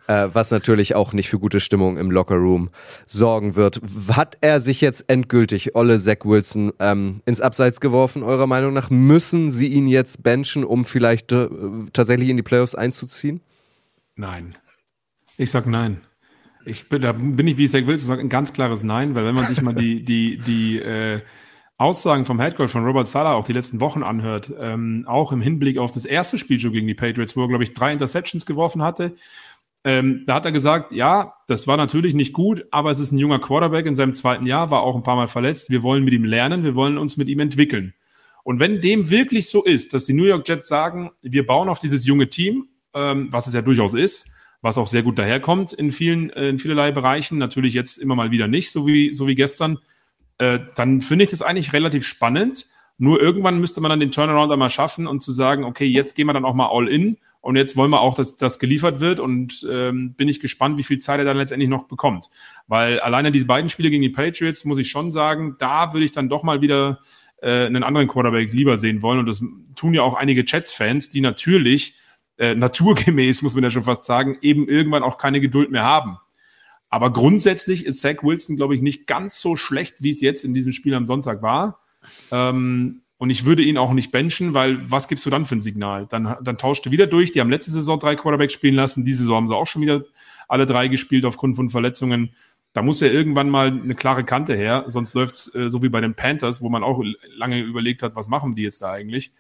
[0.08, 2.70] äh, was natürlich auch nicht für gute Stimmung im Lockerroom
[3.06, 3.82] sorgen wird.
[4.10, 8.90] Hat er sich jetzt endgültig, Olle Zach Wilson, ähm, ins Abseits geworfen, eurer Meinung nach?
[8.90, 11.48] Müssen sie ihn jetzt benchen, um vielleicht äh,
[11.94, 13.42] tatsächlich in die Playoffs einzuziehen?
[14.16, 14.56] Nein.
[15.38, 16.02] Ich sag nein.
[16.66, 19.36] Ich bin, da bin ich, wie Zach Wilson sagt, ein ganz klares Nein, weil wenn
[19.36, 21.22] man sich mal die, die, die äh,
[21.78, 25.78] Aussagen vom Headcoach von Robert Sala auch die letzten Wochen anhört, ähm, auch im Hinblick
[25.78, 28.82] auf das erste Spiel schon gegen die Patriots, wo er, glaube ich, drei Interceptions geworfen
[28.82, 29.14] hatte,
[29.88, 33.18] ähm, da hat er gesagt, ja, das war natürlich nicht gut, aber es ist ein
[33.18, 35.70] junger Quarterback in seinem zweiten Jahr, war auch ein paar Mal verletzt.
[35.70, 37.94] Wir wollen mit ihm lernen, wir wollen uns mit ihm entwickeln.
[38.44, 41.80] Und wenn dem wirklich so ist, dass die New York Jets sagen, wir bauen auf
[41.80, 44.30] dieses junge Team, ähm, was es ja durchaus ist,
[44.62, 48.30] was auch sehr gut daherkommt in vielen, äh, in vielerlei Bereichen, natürlich jetzt immer mal
[48.30, 49.80] wieder nicht, so wie, so wie gestern,
[50.38, 52.68] äh, dann finde ich das eigentlich relativ spannend.
[52.98, 56.28] Nur irgendwann müsste man dann den Turnaround einmal schaffen und zu sagen, okay, jetzt gehen
[56.28, 57.18] wir dann auch mal all in
[57.48, 60.84] und jetzt wollen wir auch, dass das geliefert wird und ähm, bin ich gespannt, wie
[60.84, 62.30] viel Zeit er dann letztendlich noch bekommt.
[62.68, 66.12] Weil alleine diese beiden Spiele gegen die Patriots, muss ich schon sagen, da würde ich
[66.12, 67.00] dann doch mal wieder
[67.42, 69.20] äh, einen anderen Quarterback lieber sehen wollen.
[69.20, 69.42] Und das
[69.78, 71.96] tun ja auch einige Jets-Fans, die natürlich
[72.38, 76.18] äh, naturgemäß, muss man ja schon fast sagen, eben irgendwann auch keine Geduld mehr haben.
[76.90, 80.54] Aber grundsätzlich ist Zach Wilson, glaube ich, nicht ganz so schlecht, wie es jetzt in
[80.54, 81.80] diesem Spiel am Sonntag war.
[82.30, 85.62] Ähm, und ich würde ihn auch nicht benchen, weil was gibst du dann für ein
[85.62, 86.06] Signal?
[86.08, 87.32] Dann, dann tauscht du wieder durch.
[87.32, 89.06] Die haben letzte Saison drei Quarterbacks spielen lassen.
[89.06, 90.04] Diese Saison haben sie auch schon wieder
[90.48, 92.36] alle drei gespielt aufgrund von Verletzungen.
[92.74, 95.90] Da muss ja irgendwann mal eine klare Kante her, sonst läuft es äh, so wie
[95.90, 97.02] bei den Panthers, wo man auch
[97.36, 99.32] lange überlegt hat, was machen die jetzt da eigentlich.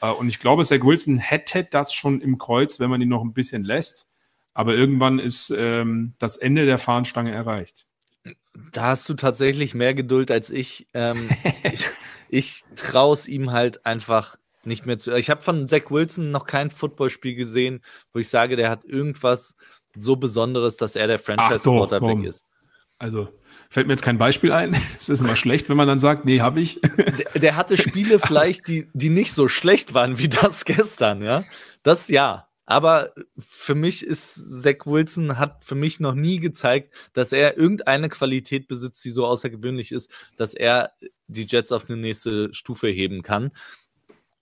[0.00, 3.22] Äh, und ich glaube, Zach Wilson hätte das schon im Kreuz, wenn man ihn noch
[3.22, 4.10] ein bisschen lässt.
[4.54, 7.86] Aber irgendwann ist ähm, das Ende der Fahnenstange erreicht.
[8.72, 10.88] Da hast du tatsächlich mehr Geduld als ich.
[10.92, 11.28] Ähm,
[11.62, 11.88] ich
[12.30, 15.12] ich traue es ihm halt einfach nicht mehr zu.
[15.16, 19.56] Ich habe von Zach Wilson noch kein Footballspiel gesehen, wo ich sage, der hat irgendwas
[19.96, 22.44] so Besonderes, dass er der Franchise-Quarterback ist.
[22.98, 23.28] Also
[23.70, 24.76] fällt mir jetzt kein Beispiel ein.
[25.00, 26.80] Es ist immer schlecht, wenn man dann sagt, nee, habe ich.
[26.82, 31.44] Der, der, hatte Spiele vielleicht, die, die nicht so schlecht waren wie das gestern, ja.
[31.82, 32.46] Das ja.
[32.70, 38.08] Aber für mich ist Zach Wilson hat für mich noch nie gezeigt, dass er irgendeine
[38.08, 40.92] Qualität besitzt, die so außergewöhnlich ist, dass er
[41.26, 43.50] die Jets auf eine nächste Stufe heben kann.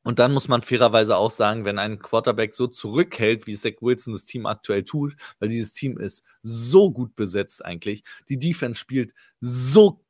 [0.03, 4.13] Und dann muss man fairerweise auch sagen, wenn ein Quarterback so zurückhält, wie Zach Wilson
[4.13, 9.15] das Team aktuell tut, weil dieses Team ist so gut besetzt eigentlich, die Defense spielt
[9.41, 10.05] so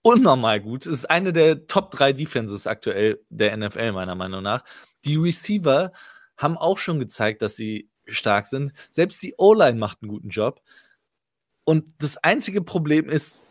[0.00, 4.64] unnormal gut, es ist eine der Top 3 Defenses aktuell der NFL meiner Meinung nach.
[5.04, 5.92] Die Receiver
[6.40, 8.72] haben auch schon gezeigt, dass sie stark sind.
[8.90, 10.62] Selbst die O-Line macht einen guten Job.
[11.64, 13.44] Und das einzige Problem ist,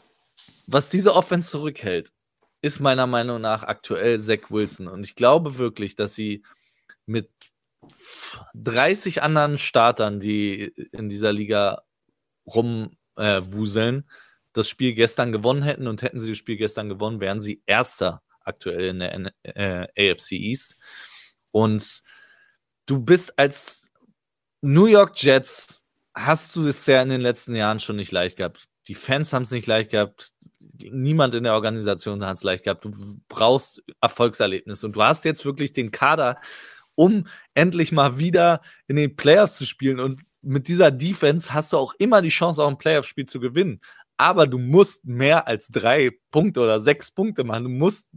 [0.68, 2.12] was diese Offense zurückhält,
[2.62, 4.88] ist meiner Meinung nach aktuell Zach Wilson.
[4.88, 6.44] Und ich glaube wirklich, dass sie
[7.06, 7.30] mit
[8.56, 11.84] 30 anderen Startern, die in dieser Liga
[12.46, 14.04] rumwuseln, äh,
[14.54, 15.88] das Spiel gestern gewonnen hätten.
[15.88, 20.34] Und hätten sie das Spiel gestern gewonnen, wären sie Erster aktuell in der äh, AFC
[20.34, 20.76] East.
[21.52, 22.02] Und
[22.90, 23.86] du bist als
[24.62, 25.84] New York Jets,
[26.16, 28.68] hast du es ja in den letzten Jahren schon nicht leicht gehabt.
[28.88, 30.32] Die Fans haben es nicht leicht gehabt.
[30.82, 32.84] Niemand in der Organisation hat es leicht gehabt.
[32.84, 32.92] Du
[33.28, 34.84] brauchst Erfolgserlebnis.
[34.84, 36.42] Und du hast jetzt wirklich den Kader,
[36.96, 40.00] um endlich mal wieder in den Playoffs zu spielen.
[40.00, 43.82] Und mit dieser Defense hast du auch immer die Chance, auch ein Playoff-Spiel zu gewinnen.
[44.18, 47.66] Aber du musst mehr als drei Punkte oder sechs Punkte machen.
[47.66, 48.10] Du musst.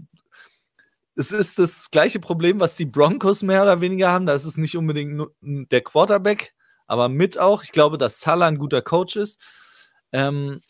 [1.14, 4.26] Es ist das gleiche Problem, was die Broncos mehr oder weniger haben.
[4.26, 6.54] Da ist es nicht unbedingt nur der Quarterback,
[6.86, 7.62] aber mit auch.
[7.62, 9.40] Ich glaube, dass Salah ein guter Coach ist.
[10.12, 10.62] Ähm,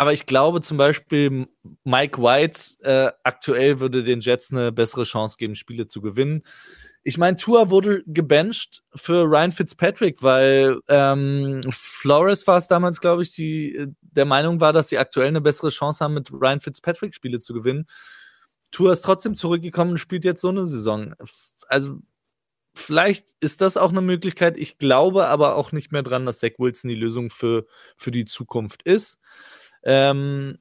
[0.00, 1.46] aber ich glaube zum Beispiel,
[1.84, 6.42] Mike White äh, aktuell würde den Jets eine bessere Chance geben, Spiele zu gewinnen.
[7.02, 13.22] Ich meine, Tua wurde gebencht für Ryan Fitzpatrick, weil ähm, Flores war es damals, glaube
[13.22, 17.14] ich, die der Meinung war, dass sie aktuell eine bessere Chance haben, mit Ryan Fitzpatrick
[17.14, 17.86] Spiele zu gewinnen.
[18.70, 21.14] Tua ist trotzdem zurückgekommen und spielt jetzt so eine Saison.
[21.68, 21.98] Also
[22.74, 24.56] vielleicht ist das auch eine Möglichkeit.
[24.56, 27.66] Ich glaube aber auch nicht mehr dran, dass Zach Wilson die Lösung für,
[27.96, 29.18] für die Zukunft ist.
[29.82, 30.58] Ähm,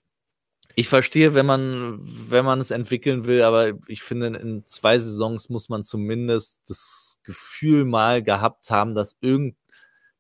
[0.76, 5.50] ich verstehe, wenn man, wenn man es entwickeln will, aber ich finde, in zwei Saisons
[5.50, 9.58] muss man zumindest das Gefühl mal gehabt haben, dass irgend,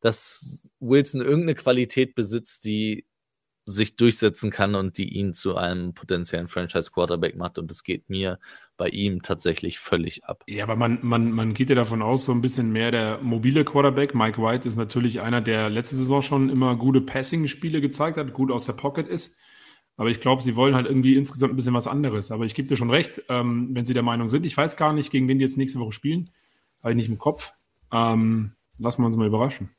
[0.02, 3.06] dass Wilson irgendeine Qualität besitzt, die
[3.66, 7.60] sich durchsetzen kann und die ihn zu einem potenziellen Franchise-Quarterback macht.
[7.60, 8.40] Und das geht mir
[8.78, 10.44] bei ihm tatsächlich völlig ab.
[10.48, 13.64] Ja, aber man, man, man geht ja davon aus, so ein bisschen mehr der mobile
[13.64, 14.16] Quarterback.
[14.16, 18.52] Mike White ist natürlich einer, der letzte Saison schon immer gute Passing-Spiele gezeigt hat, gut
[18.52, 19.38] aus der Pocket ist.
[19.98, 22.32] Aber ich glaube, sie wollen halt irgendwie insgesamt ein bisschen was anderes.
[22.32, 24.46] Aber ich gebe dir schon recht, ähm, wenn sie der Meinung sind.
[24.46, 26.30] Ich weiß gar nicht, gegen wen die jetzt nächste Woche spielen.
[26.82, 27.52] Habe ich nicht im Kopf.
[27.92, 29.72] Ähm, lassen wir uns mal überraschen.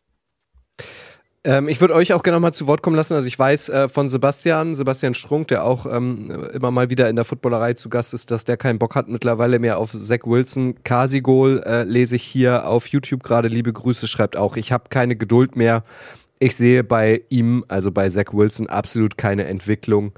[1.42, 3.14] Ähm, ich würde euch auch gerne mal zu Wort kommen lassen.
[3.14, 7.16] Also ich weiß äh, von Sebastian, Sebastian Strunk, der auch ähm, immer mal wieder in
[7.16, 10.82] der Footballerei zu Gast ist, dass der keinen Bock hat mittlerweile mehr auf Zach Wilson.
[10.84, 13.48] Casigol äh, lese ich hier auf YouTube gerade.
[13.48, 15.82] Liebe Grüße, schreibt auch, ich habe keine Geduld mehr.
[16.40, 20.12] Ich sehe bei ihm, also bei Zach Wilson, absolut keine Entwicklung.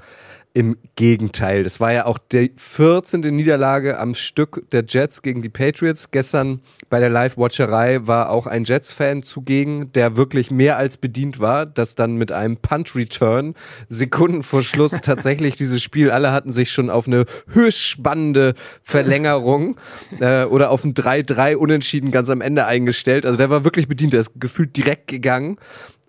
[0.55, 1.63] Im Gegenteil.
[1.63, 3.21] Das war ja auch die 14.
[3.21, 6.11] Niederlage am Stück der Jets gegen die Patriots.
[6.11, 11.65] Gestern bei der Live-Watcherei war auch ein Jets-Fan zugegen, der wirklich mehr als bedient war,
[11.65, 13.55] dass dann mit einem Punt-Return
[13.89, 19.77] Sekunden vor Schluss tatsächlich dieses Spiel, alle hatten sich schon auf eine höchst spannende Verlängerung
[20.19, 23.25] äh, oder auf ein 3-3 Unentschieden ganz am Ende eingestellt.
[23.25, 25.57] Also der war wirklich bedient, der ist gefühlt direkt gegangen.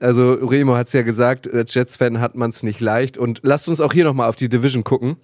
[0.01, 3.17] Also Remo hat es ja gesagt, als Jets-Fan hat man es nicht leicht.
[3.19, 5.17] Und lasst uns auch hier nochmal auf die Division gucken.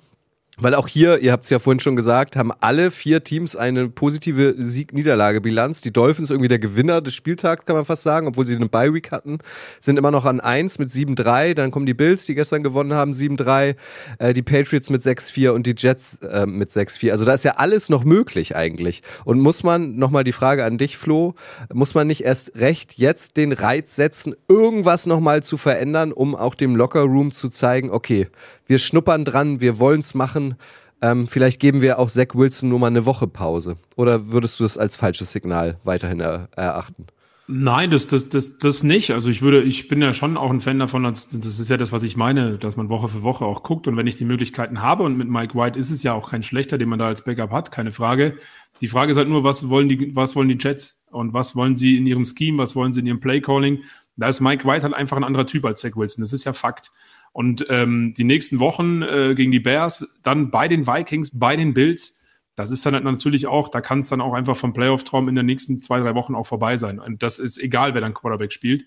[0.61, 3.89] Weil auch hier, ihr habt es ja vorhin schon gesagt, haben alle vier Teams eine
[3.89, 5.81] positive Sieg-Niederlage-Bilanz.
[5.81, 9.11] Die Dolphins irgendwie der Gewinner des Spieltags, kann man fast sagen, obwohl sie eine Bye-Week
[9.11, 9.39] hatten,
[9.81, 11.55] sind immer noch an 1 mit 7-3.
[11.55, 13.75] Dann kommen die Bills, die gestern gewonnen haben, 7-3.
[14.19, 17.13] Äh, die Patriots mit 6-4 und die Jets äh, mit 6-4.
[17.13, 19.03] Also da ist ja alles noch möglich eigentlich.
[19.25, 21.35] Und muss man, nochmal die Frage an dich, Flo,
[21.73, 26.55] muss man nicht erst recht jetzt den Reiz setzen, irgendwas nochmal zu verändern, um auch
[26.55, 28.29] dem Locker-Room zu zeigen, okay,
[28.71, 30.55] wir schnuppern dran, wir wollen es machen.
[31.03, 33.77] Ähm, vielleicht geben wir auch Zach Wilson nur mal eine Woche Pause.
[33.97, 37.07] Oder würdest du es als falsches Signal weiterhin er erachten?
[37.53, 39.11] Nein, das, das, das, das nicht.
[39.11, 41.91] Also ich würde, ich bin ja schon auch ein Fan davon, das ist ja das,
[41.91, 44.81] was ich meine, dass man Woche für Woche auch guckt und wenn ich die Möglichkeiten
[44.83, 47.25] habe und mit Mike White ist es ja auch kein schlechter, den man da als
[47.25, 48.37] Backup hat, keine Frage.
[48.81, 51.75] Die Frage ist halt nur, was wollen die, was wollen die Jets und was wollen
[51.75, 53.81] sie in ihrem Scheme, was wollen sie in ihrem Playcalling?
[54.17, 56.23] Da ist Mike White halt einfach ein anderer Typ als Zach Wilson.
[56.23, 56.93] Das ist ja Fakt.
[57.33, 61.75] Und ähm, die nächsten Wochen äh, gegen die Bears, dann bei den Vikings, bei den
[61.75, 62.21] Bills,
[62.57, 65.37] das ist dann halt natürlich auch, da kann es dann auch einfach vom Playoff-Traum in
[65.37, 66.99] den nächsten zwei, drei Wochen auch vorbei sein.
[66.99, 68.85] Und das ist egal, wer dann Quarterback spielt.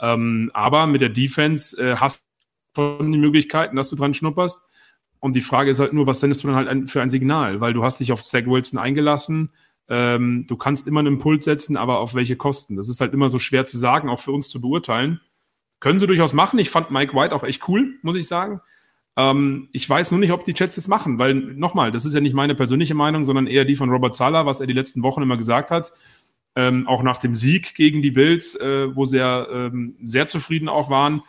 [0.00, 2.22] Ähm, aber mit der Defense äh, hast
[2.74, 4.62] du schon die Möglichkeiten, dass du dran schnupperst.
[5.20, 7.60] Und die Frage ist halt nur, was sendest du dann halt für ein Signal?
[7.60, 9.52] Weil du hast dich auf Zach Wilson eingelassen.
[9.88, 12.76] Ähm, du kannst immer einen Impuls setzen, aber auf welche Kosten?
[12.76, 15.20] Das ist halt immer so schwer zu sagen, auch für uns zu beurteilen.
[15.80, 16.58] Können sie durchaus machen.
[16.58, 18.60] Ich fand Mike White auch echt cool, muss ich sagen.
[19.16, 22.20] Ähm, ich weiß nur nicht, ob die Jets das machen, weil nochmal, das ist ja
[22.20, 25.22] nicht meine persönliche Meinung, sondern eher die von Robert Sala, was er die letzten Wochen
[25.22, 25.92] immer gesagt hat.
[26.54, 30.68] Ähm, auch nach dem Sieg gegen die Bills, äh, wo sie ja ähm, sehr zufrieden
[30.68, 31.22] auch waren.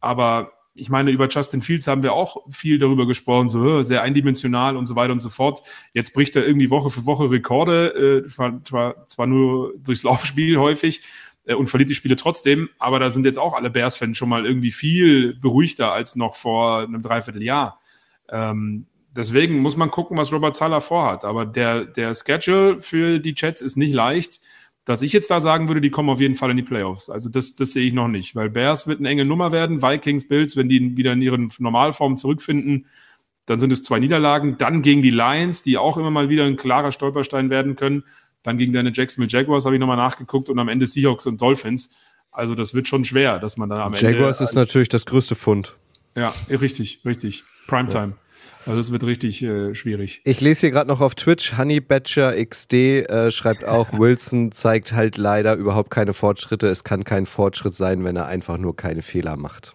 [0.00, 4.76] Aber ich meine, über Justin Fields haben wir auch viel darüber gesprochen, so sehr eindimensional
[4.76, 5.62] und so weiter und so fort.
[5.94, 8.28] Jetzt bricht er irgendwie Woche für Woche Rekorde, äh,
[8.62, 11.02] zwar, zwar nur durchs Laufspiel häufig, äh,
[11.54, 12.68] und verliert die Spiele trotzdem.
[12.78, 16.80] Aber da sind jetzt auch alle Bears-Fans schon mal irgendwie viel beruhigter als noch vor
[16.80, 17.80] einem Dreivierteljahr.
[18.28, 21.24] Ähm, deswegen muss man gucken, was Robert Sala vorhat.
[21.24, 24.40] Aber der, der Schedule für die Jets ist nicht leicht.
[24.84, 27.10] Dass ich jetzt da sagen würde, die kommen auf jeden Fall in die Playoffs.
[27.10, 29.82] Also das, das sehe ich noch nicht, weil Bears wird eine enge Nummer werden.
[29.82, 32.86] Vikings, Bills, wenn die wieder in ihren Normalform zurückfinden,
[33.46, 34.58] dann sind es zwei Niederlagen.
[34.58, 38.04] Dann gegen die Lions, die auch immer mal wieder ein klarer Stolperstein werden können.
[38.46, 41.90] Dann gegen deine Jacksonville Jaguars habe ich nochmal nachgeguckt und am Ende Seahawks und Dolphins.
[42.30, 44.18] Also das wird schon schwer, dass man dann am Jaguars Ende.
[44.18, 45.74] Jaguars ist natürlich das größte Fund.
[46.14, 47.42] Ja, richtig, richtig.
[47.66, 48.12] Primetime.
[48.64, 50.20] Also es wird richtig äh, schwierig.
[50.22, 55.16] Ich lese hier gerade noch auf Twitch, Honeybatcher XD äh, schreibt auch, Wilson zeigt halt
[55.16, 56.68] leider überhaupt keine Fortschritte.
[56.68, 59.74] Es kann kein Fortschritt sein, wenn er einfach nur keine Fehler macht.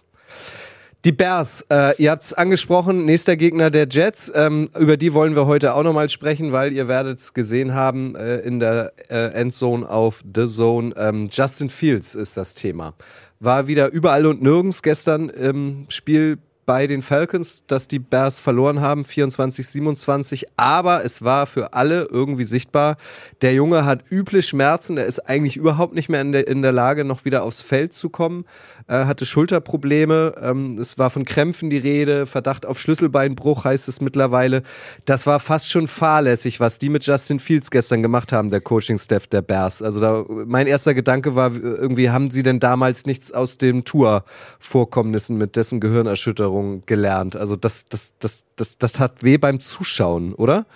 [1.04, 4.30] Die Bears, äh, ihr habt es angesprochen, nächster Gegner der Jets.
[4.36, 8.14] Ähm, über die wollen wir heute auch nochmal sprechen, weil ihr werdet es gesehen haben
[8.14, 10.94] äh, in der äh, Endzone auf The Zone.
[10.96, 12.94] Ähm, Justin Fields ist das Thema.
[13.40, 18.80] War wieder überall und nirgends gestern im Spiel bei den Falcons, dass die Bears verloren
[18.80, 20.46] haben, 24, 27.
[20.56, 22.98] Aber es war für alle irgendwie sichtbar.
[23.40, 24.96] Der Junge hat üble Schmerzen.
[24.96, 27.92] Er ist eigentlich überhaupt nicht mehr in der, in der Lage, noch wieder aufs Feld
[27.92, 28.44] zu kommen.
[28.86, 30.34] Er hatte Schulterprobleme.
[30.40, 32.26] Ähm, es war von Krämpfen die Rede.
[32.26, 34.62] Verdacht auf Schlüsselbeinbruch heißt es mittlerweile.
[35.04, 39.26] Das war fast schon fahrlässig, was die mit Justin Fields gestern gemacht haben, der Coaching-Staff
[39.26, 39.82] der Bears.
[39.82, 45.36] Also da, mein erster Gedanke war, irgendwie haben sie denn damals nichts aus den Tour-Vorkommnissen
[45.36, 47.36] mit dessen Gehirnerschütterung Erfahrung gelernt.
[47.36, 50.66] Also das, das, das, das, das hat weh beim Zuschauen, oder?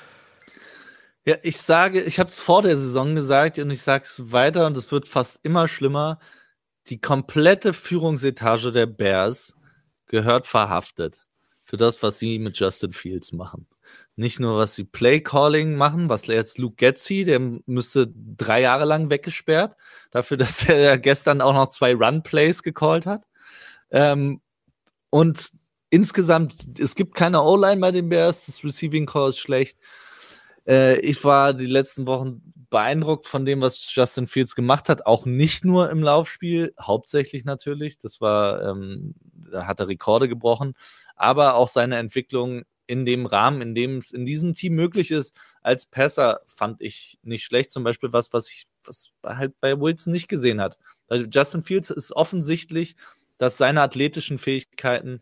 [1.25, 4.67] Ja, ich sage, ich habe es vor der Saison gesagt und ich sage es weiter
[4.67, 6.19] und es wird fast immer schlimmer.
[6.89, 9.55] Die komplette Führungsetage der Bears
[10.07, 11.27] gehört verhaftet
[11.65, 13.67] für das, was sie mit Justin Fields machen.
[14.15, 19.11] Nicht nur, was sie Play-Calling machen, was jetzt Luke Getzi, der müsste drei Jahre lang
[19.11, 19.77] weggesperrt,
[20.13, 23.27] dafür, dass er gestern auch noch zwei Run-Plays gecallt hat.
[23.91, 24.41] Ähm,
[25.11, 25.51] und
[25.91, 29.79] insgesamt, es gibt keine O-Line bei den Bears, das Receiving Call ist schlecht.
[30.67, 35.25] Äh, ich war die letzten Wochen beeindruckt von dem, was Justin Fields gemacht hat, auch
[35.25, 37.99] nicht nur im Laufspiel, hauptsächlich natürlich.
[37.99, 39.15] Das war, ähm,
[39.51, 40.75] da hat er Rekorde gebrochen,
[41.15, 45.37] aber auch seine Entwicklung in dem Rahmen, in dem es in diesem Team möglich ist,
[45.63, 47.71] als Passer fand ich nicht schlecht.
[47.73, 50.79] Zum Beispiel was, was ich, was halt bei Wilson nicht gesehen hat.
[51.09, 52.95] Also Justin Fields ist offensichtlich,
[53.39, 55.21] dass seine athletischen Fähigkeiten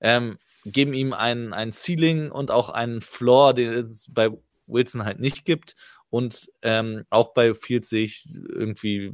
[0.00, 4.30] ähm, geben ihm ein, ein Ceiling und auch einen Floor, den es bei
[4.66, 5.76] Wilson halt nicht gibt.
[6.10, 9.12] Und ähm, auch bei Fields sehe ich irgendwie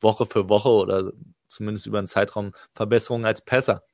[0.00, 1.12] Woche für Woche oder
[1.48, 3.84] zumindest über einen Zeitraum Verbesserungen als Passer.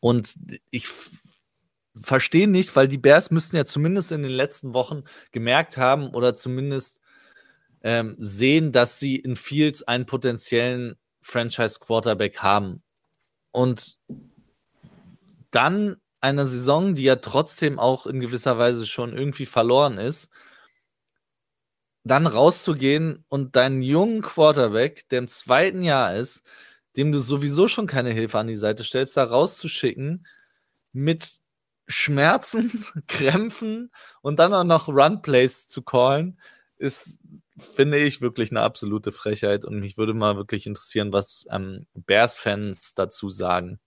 [0.00, 0.36] Und
[0.70, 0.88] ich
[2.00, 6.34] verstehe nicht, weil die Bears müssten ja zumindest in den letzten Wochen gemerkt haben oder
[6.34, 7.00] zumindest
[7.82, 12.82] ähm, sehen, dass sie in Fields einen potenziellen Franchise-Quarterback haben.
[13.50, 13.98] Und
[15.50, 20.30] dann eine Saison, die ja trotzdem auch in gewisser Weise schon irgendwie verloren ist,
[22.04, 26.42] dann rauszugehen und deinen jungen Quarterback, der im zweiten Jahr ist,
[26.96, 30.26] dem du sowieso schon keine Hilfe an die Seite stellst, da rauszuschicken
[30.92, 31.40] mit
[31.88, 33.90] Schmerzen, Krämpfen
[34.22, 36.38] und dann auch noch Runplays zu callen,
[36.78, 37.18] ist,
[37.58, 39.64] finde ich, wirklich eine absolute Frechheit.
[39.64, 43.80] Und mich würde mal wirklich interessieren, was ähm, Bears-Fans dazu sagen.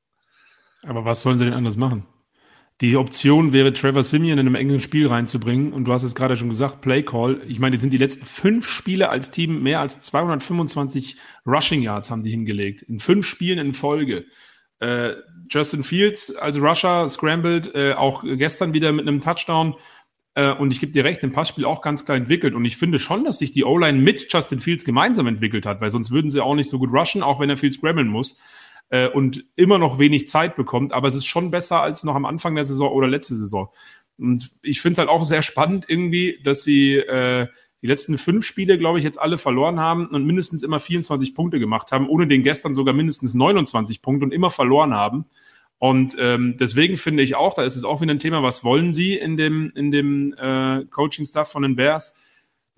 [0.83, 2.05] Aber was sollen sie denn anders machen?
[2.81, 5.73] Die Option wäre, Trevor Simeon in einem engen Spiel reinzubringen.
[5.73, 7.41] Und du hast es gerade schon gesagt, Play Call.
[7.47, 12.09] Ich meine, die sind die letzten fünf Spiele als Team mehr als 225 Rushing Yards
[12.09, 12.83] haben die hingelegt.
[12.83, 14.25] In fünf Spielen in Folge.
[14.79, 15.15] Äh,
[15.49, 19.75] Justin Fields als Rusher scrambled, äh, auch gestern wieder mit einem Touchdown.
[20.35, 22.53] Äh, und ich gebe dir recht, im Passspiel auch ganz klar entwickelt.
[22.53, 25.91] Und ich finde schon, dass sich die O-Line mit Justin Fields gemeinsam entwickelt hat, weil
[25.91, 28.37] sonst würden sie auch nicht so gut rushen, auch wenn er viel scramblen muss
[28.89, 30.93] äh, und immer noch wenig Zeit bekommt.
[30.93, 33.69] Aber es ist schon besser als noch am Anfang der Saison oder letzte Saison.
[34.17, 37.47] Und ich finde es halt auch sehr spannend irgendwie, dass sie äh,
[37.81, 41.59] die letzten fünf Spiele, glaube ich, jetzt alle verloren haben und mindestens immer 24 Punkte
[41.59, 45.25] gemacht haben, ohne den gestern sogar mindestens 29 Punkte und immer verloren haben.
[45.77, 48.91] Und ähm, deswegen finde ich auch, da ist es auch wieder ein Thema, was wollen
[48.91, 52.17] sie in dem, in dem äh, Coaching-Staff von den Bears?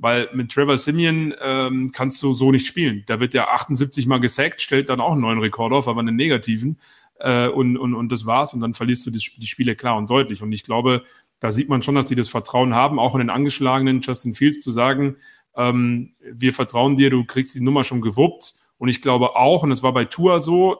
[0.01, 3.03] Weil mit Trevor Simeon ähm, kannst du so nicht spielen.
[3.05, 6.15] Da wird ja 78 Mal gesackt, stellt dann auch einen neuen Rekord auf, aber einen
[6.15, 6.79] negativen.
[7.19, 8.51] Äh, und, und, und das war's.
[8.55, 10.41] Und dann verlierst du die, die Spiele klar und deutlich.
[10.41, 11.03] Und ich glaube,
[11.39, 14.61] da sieht man schon, dass die das Vertrauen haben, auch in den angeschlagenen Justin Fields
[14.61, 15.17] zu sagen,
[15.55, 18.55] ähm, wir vertrauen dir, du kriegst die Nummer schon gewuppt.
[18.79, 20.79] Und ich glaube auch, und es war bei Tua so,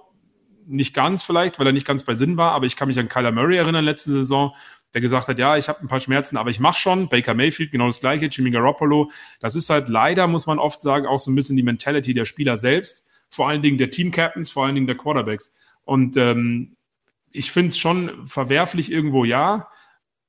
[0.65, 3.09] nicht ganz vielleicht, weil er nicht ganz bei Sinn war, aber ich kann mich an
[3.09, 4.55] Kyler Murray erinnern letzte Saison,
[4.93, 7.07] der gesagt hat, ja, ich habe ein paar Schmerzen, aber ich mache schon.
[7.07, 9.11] Baker Mayfield, genau das gleiche, Jimmy Garoppolo.
[9.39, 12.25] Das ist halt leider, muss man oft sagen, auch so ein bisschen die Mentality der
[12.25, 15.53] Spieler selbst, vor allen Dingen der Team-Captains, vor allen Dingen der Quarterbacks.
[15.83, 16.75] Und ähm,
[17.31, 19.69] ich finde es schon verwerflich irgendwo, ja.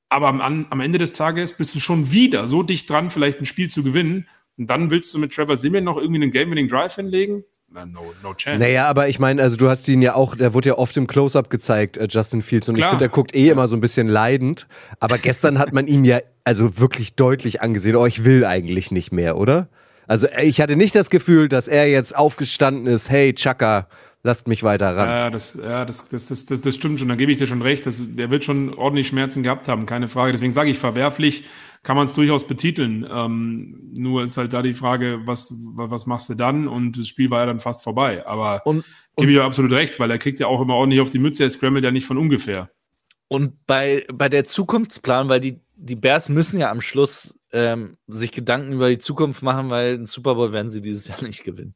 [0.09, 3.45] Aber am, am Ende des Tages bist du schon wieder so dicht dran, vielleicht ein
[3.45, 4.27] Spiel zu gewinnen.
[4.57, 7.43] Und dann willst du mit Trevor Simeon noch irgendwie einen Game-Winning-Drive hinlegen?
[7.73, 8.59] No, no chance.
[8.59, 11.07] Naja, aber ich meine, also du hast ihn ja auch, der wurde ja oft im
[11.07, 12.69] Close-Up gezeigt, äh, Justin Fields.
[12.69, 12.87] Und Klar.
[12.87, 14.67] ich finde, der guckt eh immer so ein bisschen leidend.
[14.99, 19.11] Aber gestern hat man ihm ja also wirklich deutlich angesehen, oh, ich will eigentlich nicht
[19.11, 19.67] mehr, oder?
[20.07, 23.87] Also ich hatte nicht das Gefühl, dass er jetzt aufgestanden ist, hey Chaka,
[24.23, 25.07] lasst mich weiter ran.
[25.07, 27.61] Ja, das, ja das, das, das, das, das stimmt schon, da gebe ich dir schon
[27.61, 27.85] recht.
[27.85, 30.31] Das, der wird schon ordentlich Schmerzen gehabt haben, keine Frage.
[30.31, 31.45] Deswegen sage ich, verwerflich
[31.83, 33.05] kann man es durchaus betiteln.
[33.09, 36.67] Ähm, nur ist halt da die Frage, was, was machst du dann?
[36.67, 38.25] Und das Spiel war ja dann fast vorbei.
[38.25, 38.85] Aber und,
[39.17, 41.43] gebe ich dir absolut recht, weil er kriegt ja auch immer ordentlich auf die Mütze,
[41.43, 42.71] er scrammelt ja nicht von ungefähr.
[43.27, 48.31] Und bei, bei der Zukunftsplan, weil die, die Bears müssen ja am Schluss ähm, sich
[48.31, 51.75] Gedanken über die Zukunft machen, weil einen Super Bowl werden sie dieses Jahr nicht gewinnen.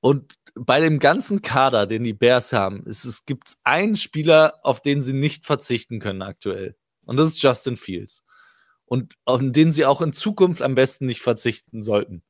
[0.00, 4.80] Und bei dem ganzen Kader, den die Bears haben, ist, es gibt einen Spieler, auf
[4.80, 6.76] den sie nicht verzichten können aktuell.
[7.04, 8.23] Und das ist Justin Fields.
[8.94, 12.22] Und auf den sie auch in Zukunft am besten nicht verzichten sollten.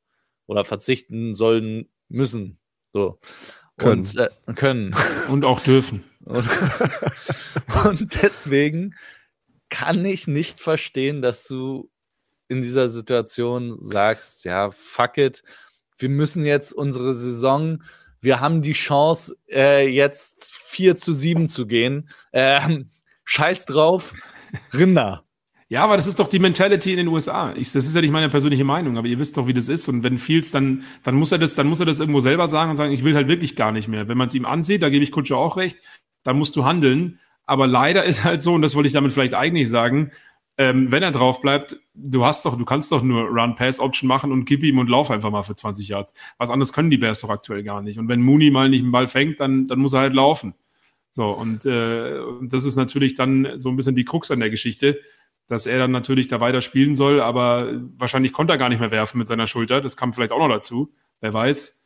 [0.47, 2.57] Oder verzichten sollen müssen.
[2.91, 3.19] So.
[3.77, 4.01] Können.
[4.01, 4.95] Und, äh, können.
[5.29, 6.03] Und auch dürfen.
[6.23, 6.47] Und,
[7.85, 8.95] und deswegen
[9.69, 11.91] kann ich nicht verstehen, dass du
[12.47, 15.43] in dieser Situation sagst, ja, fuck it,
[15.99, 17.83] wir müssen jetzt unsere Saison,
[18.21, 22.09] wir haben die Chance, äh, jetzt 4 zu 7 zu gehen.
[22.33, 22.89] Ähm,
[23.23, 24.15] scheiß drauf,
[24.73, 25.24] Rinder.
[25.67, 27.53] Ja, aber das ist doch die Mentality in den USA.
[27.55, 29.87] Ich, das ist ja nicht meine persönliche Meinung, aber ihr wisst doch, wie das ist.
[29.87, 32.69] Und wenn Fields, dann, dann muss er das, dann muss er das irgendwo selber sagen
[32.69, 34.07] und sagen, ich will halt wirklich gar nicht mehr.
[34.07, 35.77] Wenn man es ihm ansieht, da gebe ich Kutscher auch recht,
[36.23, 37.19] dann musst du handeln.
[37.45, 40.11] Aber leider ist halt so, und das wollte ich damit vielleicht eigentlich sagen,
[40.57, 44.45] ähm, wenn er drauf bleibt, du hast doch, du kannst doch nur Run-Pass-Option machen und
[44.45, 46.13] gib ihm und lauf einfach mal für 20 Yards.
[46.37, 47.97] Was anderes können die Bears doch aktuell gar nicht.
[47.97, 50.53] Und wenn Mooney mal nicht einen Ball fängt, dann, dann muss er halt laufen.
[51.11, 54.99] So, und äh, das ist natürlich dann so ein bisschen die Krux an der Geschichte,
[55.47, 58.91] dass er dann natürlich da weiter spielen soll, aber wahrscheinlich konnte er gar nicht mehr
[58.91, 59.81] werfen mit seiner Schulter.
[59.81, 60.93] Das kam vielleicht auch noch dazu.
[61.21, 61.85] Wer weiß.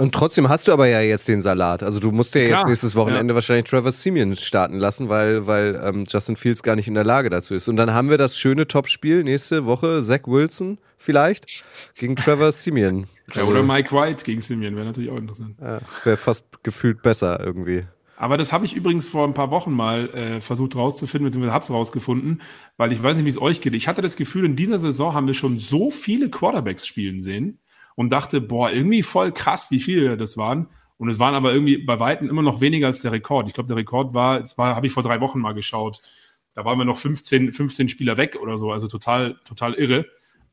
[0.00, 1.82] Und trotzdem hast du aber ja jetzt den Salat.
[1.82, 3.34] Also du musst ja jetzt nächstes Wochenende ja.
[3.34, 7.28] wahrscheinlich Trevor Simeon starten lassen, weil, weil ähm, Justin Fields gar nicht in der Lage
[7.28, 7.68] dazu ist.
[7.68, 11.64] Und dann haben wir das schöne Topspiel nächste Woche, Zach Wilson vielleicht
[11.96, 13.08] gegen Trevor Simeon.
[13.34, 15.56] Ja, oder Mike White gegen Simeon, wäre natürlich auch interessant.
[15.60, 17.84] Ja, wäre fast gefühlt besser irgendwie.
[18.20, 21.64] Aber das habe ich übrigens vor ein paar Wochen mal äh, versucht rauszufinden, beziehungsweise habe
[21.64, 22.42] es rausgefunden,
[22.76, 23.72] weil ich weiß nicht, wie es euch geht.
[23.72, 27.60] Ich hatte das Gefühl, in dieser Saison haben wir schon so viele Quarterbacks spielen sehen
[27.96, 30.66] und dachte, boah, irgendwie voll krass, wie viele das waren.
[30.98, 33.48] Und es waren aber irgendwie bei Weitem immer noch weniger als der Rekord.
[33.48, 36.02] Ich glaube, der Rekord war, war, habe ich vor drei Wochen mal geschaut.
[36.52, 40.04] Da waren wir noch 15, 15 Spieler weg oder so, also total, total irre.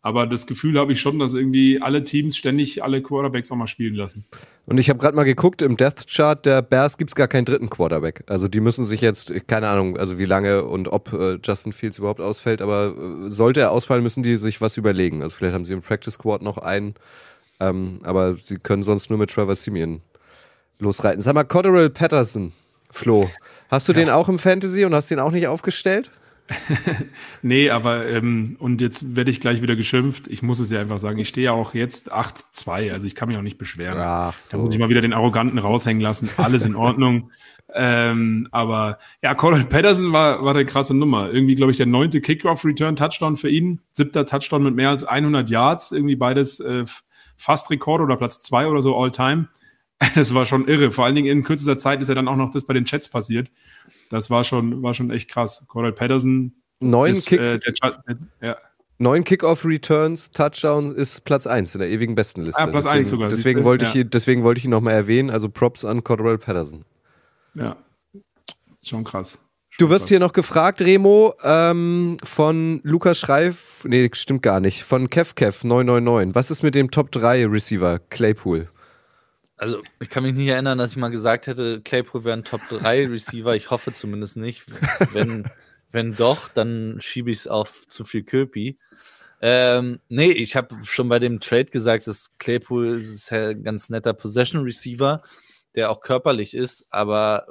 [0.02, 3.68] Aber das Gefühl habe ich schon, dass irgendwie alle Teams ständig alle Quarterbacks auch mal
[3.68, 4.26] spielen lassen.
[4.66, 7.45] Und ich habe gerade mal geguckt, im Death Chart der Bears gibt es gar keinen
[7.45, 8.24] dritten Quarterback.
[8.28, 11.98] Also die müssen sich jetzt, keine Ahnung, also wie lange und ob äh, Justin Fields
[11.98, 15.24] überhaupt ausfällt, aber äh, sollte er ausfallen, müssen die sich was überlegen.
[15.24, 16.95] Also vielleicht haben sie im Practice Squad noch einen
[17.60, 20.02] ähm, aber sie können sonst nur mit Trevor Simeon
[20.80, 21.22] losreiten.
[21.22, 22.54] Sag mal, Cotterill Patterson,
[22.91, 23.30] Flo,
[23.70, 24.00] hast du ja.
[24.00, 26.12] den auch im Fantasy und hast den auch nicht aufgestellt?
[27.41, 30.28] Nee, aber ähm, und jetzt werde ich gleich wieder geschimpft.
[30.28, 33.28] Ich muss es ja einfach sagen, ich stehe ja auch jetzt 8-2, also ich kann
[33.28, 33.98] mich auch nicht beschweren.
[33.98, 34.58] Ach so.
[34.58, 36.30] Da muss ich mal wieder den Arroganten raushängen lassen.
[36.38, 37.32] Alles in Ordnung.
[37.76, 41.32] ähm, aber ja, Colin Patterson war, war eine krasse Nummer.
[41.32, 43.82] Irgendwie, glaube ich, der neunte Kickoff-Return-Touchdown für ihn.
[43.91, 45.91] Siebter Touchdown mit mehr als 100 Yards.
[45.91, 46.86] Irgendwie beides äh,
[47.36, 49.48] fast Rekord oder Platz zwei oder so all time.
[50.16, 50.91] Das war schon irre.
[50.91, 53.10] Vor allen Dingen in kürzester Zeit ist ja dann auch noch das bei den Chats
[53.10, 53.50] passiert.
[54.10, 55.66] Das war schon, war schon echt krass.
[55.68, 56.53] Cordell Patterson.
[56.80, 57.39] Neun ist, Kick.
[57.39, 57.74] Äh, der,
[58.41, 58.58] ja.
[58.99, 62.60] Neun Kickoff-Returns, Touchdown ist Platz 1 in der ewigen Bestenliste.
[62.60, 63.30] Ah, Platz deswegen, 1 sogar.
[63.30, 63.95] Deswegen wollte, ja.
[63.95, 65.30] ich, deswegen wollte ich ihn nochmal erwähnen.
[65.30, 66.84] Also Props an Cordell Patterson.
[67.53, 67.78] Ja,
[68.84, 69.39] schon krass.
[69.80, 75.08] Du wirst hier noch gefragt, Remo, ähm, von Lukas Schreif, nee, stimmt gar nicht, von
[75.08, 76.34] KevKev999.
[76.34, 78.70] Was ist mit dem Top 3 Receiver Claypool?
[79.58, 82.62] Also, ich kann mich nicht erinnern, dass ich mal gesagt hätte, Claypool wäre ein Top
[82.70, 83.55] 3 Receiver.
[83.55, 84.64] Ich hoffe zumindest nicht.
[85.14, 85.49] Wenn,
[85.91, 88.78] wenn doch, dann schiebe ich es auf zu viel Köpi.
[89.41, 94.14] Ähm, nee, ich habe schon bei dem Trade gesagt, dass Claypool ist ein ganz netter
[94.14, 95.22] Possession Receiver,
[95.76, 97.47] der auch körperlich ist, aber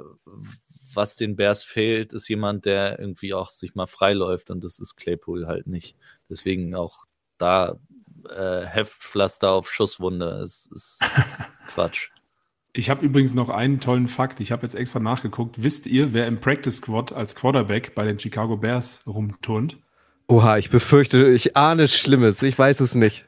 [0.93, 4.95] was den Bears fehlt, ist jemand, der irgendwie auch sich mal freiläuft und das ist
[4.95, 5.95] Claypool halt nicht.
[6.29, 7.05] Deswegen auch
[7.37, 7.79] da
[8.29, 10.41] äh, Heftpflaster auf Schusswunde.
[10.43, 10.99] Es ist
[11.67, 12.09] Quatsch.
[12.73, 14.39] Ich habe übrigens noch einen tollen Fakt.
[14.39, 15.63] Ich habe jetzt extra nachgeguckt.
[15.63, 19.77] Wisst ihr, wer im Practice Squad als Quarterback bei den Chicago Bears rumturnt?
[20.27, 22.41] Oha, ich befürchte, ich ahne Schlimmes.
[22.43, 23.25] Ich weiß es nicht.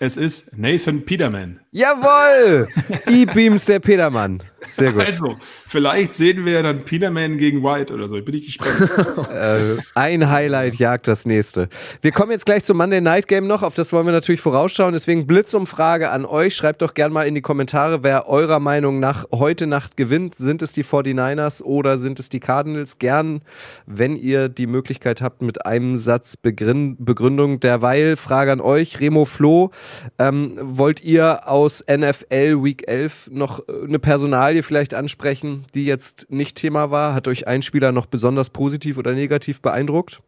[0.00, 1.60] Es ist Nathan Peterman.
[1.72, 2.68] Jawoll!
[3.06, 4.42] E-Beams der Petermann.
[4.68, 5.06] Sehr gut.
[5.06, 5.36] Also,
[5.66, 8.16] vielleicht sehen wir ja dann Peterman gegen White oder so.
[8.16, 8.90] Ich bin ich gespannt.
[9.32, 11.68] äh, ein Highlight jagt das nächste.
[12.02, 13.62] Wir kommen jetzt gleich zum Monday Night Game noch.
[13.62, 14.92] Auf das wollen wir natürlich vorausschauen.
[14.92, 16.54] Deswegen Blitzumfrage an euch.
[16.54, 20.36] Schreibt doch gerne mal in die Kommentare, wer eurer Meinung nach heute Nacht gewinnt.
[20.36, 22.98] Sind es die 49ers oder sind es die Cardinals?
[22.98, 23.42] Gern,
[23.86, 27.60] wenn ihr die Möglichkeit habt, mit einem Satz Begründung.
[27.60, 29.70] Derweil Frage an euch, Remo Flo.
[30.18, 36.26] Ähm, wollt ihr aus NFL Week 11 noch eine Personal Personalie vielleicht ansprechen, die jetzt
[36.30, 37.14] nicht Thema war?
[37.14, 40.20] Hat euch ein Spieler noch besonders positiv oder negativ beeindruckt?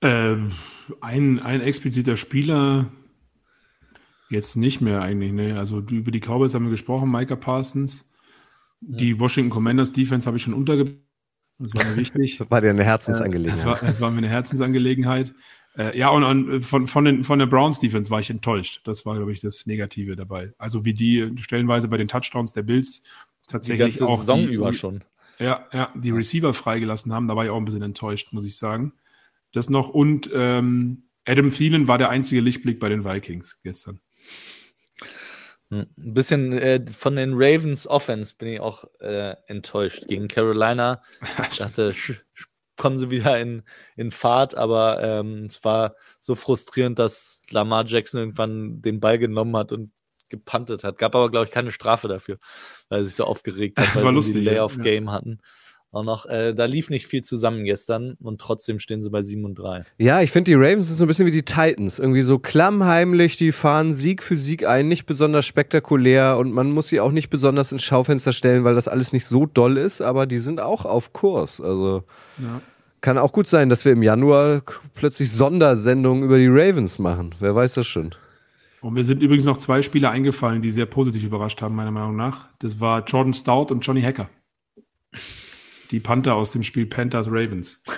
[0.00, 0.52] Ähm,
[1.02, 2.90] ein, ein expliziter Spieler
[4.30, 5.32] jetzt nicht mehr eigentlich.
[5.32, 5.58] Ne?
[5.58, 8.10] Also über die Cowboys haben wir gesprochen, Micah Parsons.
[8.80, 10.96] Die Washington Commanders Defense habe ich schon untergebracht.
[11.58, 12.38] Das war mir wichtig.
[12.38, 13.58] Das war dir eine Herzensangelegenheit.
[13.58, 15.34] Das war, das war mir eine Herzensangelegenheit.
[15.76, 18.80] Äh, ja, und, und von, von, den, von der Browns Defense war ich enttäuscht.
[18.84, 20.52] Das war, glaube ich, das Negative dabei.
[20.58, 23.04] Also wie die stellenweise bei den Touchdowns der Bills
[23.46, 25.04] tatsächlich die ganze auch Saison die, über schon.
[25.38, 27.28] Ja, ja, die Receiver freigelassen haben.
[27.28, 28.92] Da war ich auch ein bisschen enttäuscht, muss ich sagen.
[29.52, 29.88] Das noch.
[29.88, 34.00] Und ähm, Adam Thielen war der einzige Lichtblick bei den Vikings gestern.
[35.70, 40.06] Hm, Ein bisschen äh, von den Ravens Offense bin ich auch äh, enttäuscht.
[40.08, 41.02] Gegen Carolina,
[41.50, 41.94] ich dachte,
[42.80, 43.62] kommen sie wieder in,
[43.94, 49.54] in Fahrt, aber ähm, es war so frustrierend, dass Lamar Jackson irgendwann den Ball genommen
[49.54, 49.92] hat und
[50.30, 50.96] gepantet hat.
[50.96, 52.38] Gab aber, glaube ich, keine Strafe dafür,
[52.88, 54.52] weil er sich so aufgeregt hat, Das weil sie die ja.
[54.52, 55.40] Layoff-Game hatten.
[55.92, 59.44] Auch noch, äh, da lief nicht viel zusammen gestern und trotzdem stehen sie bei 7
[59.44, 59.84] und 3.
[59.98, 61.98] Ja, ich finde, die Ravens sind so ein bisschen wie die Titans.
[61.98, 66.88] Irgendwie so klammheimlich, die fahren Sieg für Sieg ein, nicht besonders spektakulär und man muss
[66.88, 70.26] sie auch nicht besonders ins Schaufenster stellen, weil das alles nicht so doll ist, aber
[70.26, 71.60] die sind auch auf Kurs.
[71.60, 72.04] Also
[72.38, 72.60] Ja.
[73.00, 74.62] kann auch gut sein, dass wir im Januar
[74.94, 77.34] plötzlich Sondersendungen über die Ravens machen.
[77.40, 78.14] Wer weiß das schon.
[78.80, 82.14] Und mir sind übrigens noch zwei Spieler eingefallen, die sehr positiv überrascht haben, meiner Meinung
[82.14, 82.46] nach.
[82.60, 84.28] Das war Jordan Stout und Johnny Hacker.
[85.90, 87.82] Die Panther aus dem Spiel Panthers Ravens.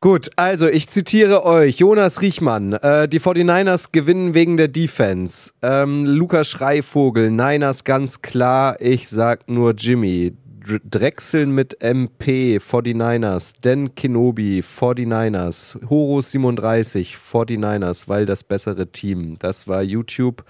[0.00, 5.50] Gut, also ich zitiere euch, Jonas Riechmann, äh, die 49ers gewinnen wegen der Defense.
[5.60, 10.36] Ähm, Lukas Schreivogel, Niners ganz klar, ich sag nur Jimmy.
[10.68, 13.54] Dr Drechseln mit MP, 49ers.
[13.62, 15.78] Dan Kenobi, 49ers.
[15.88, 19.36] Horus 37, 49ers, weil das bessere Team.
[19.38, 20.44] Das war YouTube.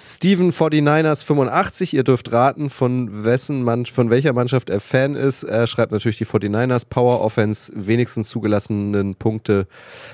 [0.00, 5.42] Steven 49ers 85, ihr dürft raten, von, wessen Mann, von welcher Mannschaft er Fan ist.
[5.42, 9.66] Er schreibt natürlich die 49ers Power Offense, wenigstens zugelassenen Punkte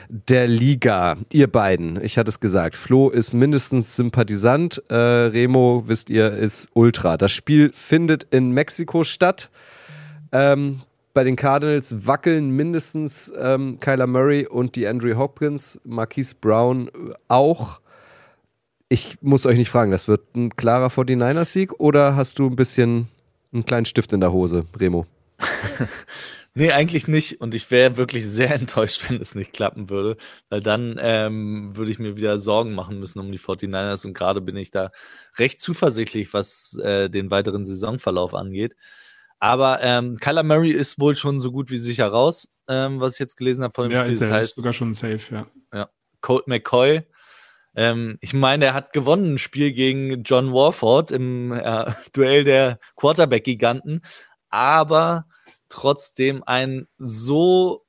[0.09, 1.19] der Liga.
[1.31, 6.71] Ihr beiden, ich hatte es gesagt, Flo ist mindestens Sympathisant, äh, Remo, wisst ihr, ist
[6.73, 7.19] Ultra.
[7.19, 9.51] Das Spiel findet in Mexiko statt.
[10.33, 10.81] Ähm,
[11.13, 17.13] bei den Cardinals wackeln mindestens ähm, Kyler Murray und die Andrew Hopkins, Marquise Brown äh,
[17.29, 17.81] auch.
[18.89, 23.09] Ich muss euch nicht fragen, das wird ein klarer 49ers-Sieg oder hast du ein bisschen
[23.53, 25.07] einen kleinen Stift in der Hose, Remo?
[26.57, 27.41] Nee, eigentlich nicht.
[27.41, 30.17] Und ich wäre wirklich sehr enttäuscht, wenn es nicht klappen würde,
[30.51, 34.07] weil dann ähm, würde ich mir wieder Sorgen machen müssen um die 49ers.
[34.07, 34.93] Und gerade bin ich da
[35.37, 38.77] recht zuversichtlich, was äh, den weiteren Saisonverlauf angeht.
[39.41, 43.19] Aber ähm, Kyler Murray ist wohl schon so gut wie sicher raus, ähm, was ich
[43.19, 44.13] jetzt gelesen habe von dem Ja, Spiel.
[44.13, 44.39] ist Das er.
[44.39, 45.89] Ist heißt, sogar schon safe, ja.
[46.21, 47.03] Colt McCoy.
[47.77, 52.79] Ähm, ich meine, er hat gewonnen ein Spiel gegen John Warford im äh, Duell der
[52.97, 54.03] Quarterback-Giganten,
[54.49, 55.27] aber
[55.69, 57.85] trotzdem ein so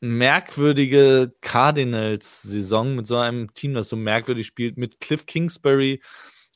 [0.00, 6.02] merkwürdige Cardinals-Saison mit so einem Team, das so merkwürdig spielt, mit Cliff Kingsbury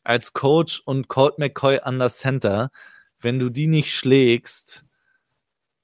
[0.04, 2.70] als Coach und Colt McCoy an der Center.
[3.18, 4.84] Wenn du die nicht schlägst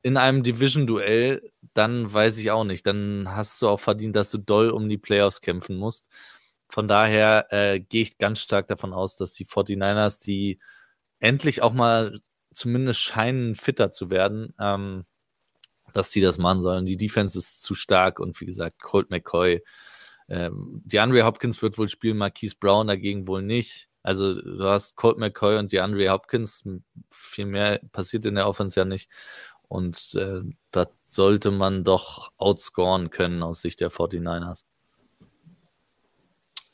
[0.03, 2.87] in einem Division-Duell, dann weiß ich auch nicht.
[2.87, 6.09] Dann hast du auch verdient, dass du doll um die Playoffs kämpfen musst.
[6.69, 10.59] Von daher äh, gehe ich ganz stark davon aus, dass die 49ers, die
[11.21, 12.21] endlich auch mal
[12.53, 15.05] zumindest scheinen, fitter zu werden, ähm,
[15.93, 16.87] dass die das machen sollen.
[16.87, 19.63] Die Defense ist zu stark und wie gesagt, Colt McCoy.
[20.29, 23.89] Ähm, DeAndre Hopkins wird wohl spielen, Marquise Brown dagegen wohl nicht.
[24.03, 26.65] Also du hast Colt McCoy und DeAndre Hopkins.
[27.11, 29.11] Viel mehr passiert in der Offense ja nicht.
[29.69, 34.65] Und äh, das sollte man doch outscoren können aus Sicht der 49ers.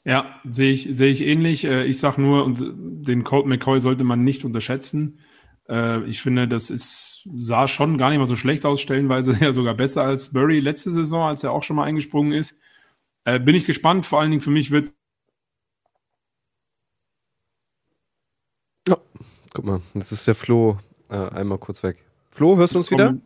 [0.04, 1.64] Ja, sehe ich, sehe ich ähnlich.
[1.64, 5.20] Äh, Ich sage nur, den Colt McCoy sollte man nicht unterschätzen.
[5.68, 9.52] Äh, Ich finde, das ist, sah schon gar nicht mal so schlecht aus, stellenweise ja
[9.52, 12.60] sogar besser als Burry letzte Saison, als er auch schon mal eingesprungen ist.
[13.24, 14.06] Äh, Bin ich gespannt.
[14.06, 14.92] Vor allen Dingen für mich wird
[19.54, 20.78] Guck mal, jetzt ist der Flo
[21.10, 22.02] äh, einmal kurz weg.
[22.30, 23.18] Flo, hörst du uns wieder?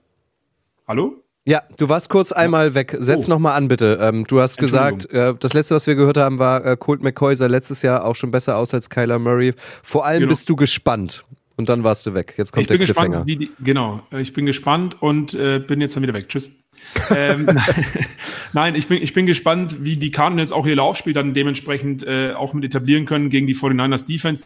[0.88, 1.22] Hallo?
[1.48, 2.96] Ja, du warst kurz einmal weg.
[2.98, 3.30] Setz Oh.
[3.30, 3.98] noch mal an, bitte.
[4.02, 7.36] Ähm, du hast gesagt, äh, das letzte, was wir gehört haben, war, äh, Colt McCoy
[7.36, 9.54] sah letztes Jahr auch schon besser aus als Kyler Murray.
[9.84, 10.30] Vor allem Genau.
[10.30, 11.24] bist du gespannt.
[11.58, 12.34] Und dann warst du weg.
[12.36, 13.08] Jetzt kommt Ich bin der Cliffhanger.
[13.24, 16.28] gespannt, wie die, genau, ich bin gespannt und äh, bin jetzt dann wieder weg.
[16.28, 16.50] Tschüss.
[17.16, 17.48] ähm,
[18.52, 22.32] Nein, ich bin, ich bin gespannt, wie die Cardinals auch ihr Laufspiel dann dementsprechend äh,
[22.34, 24.44] auch mit etablieren können gegen die 49ers Defense,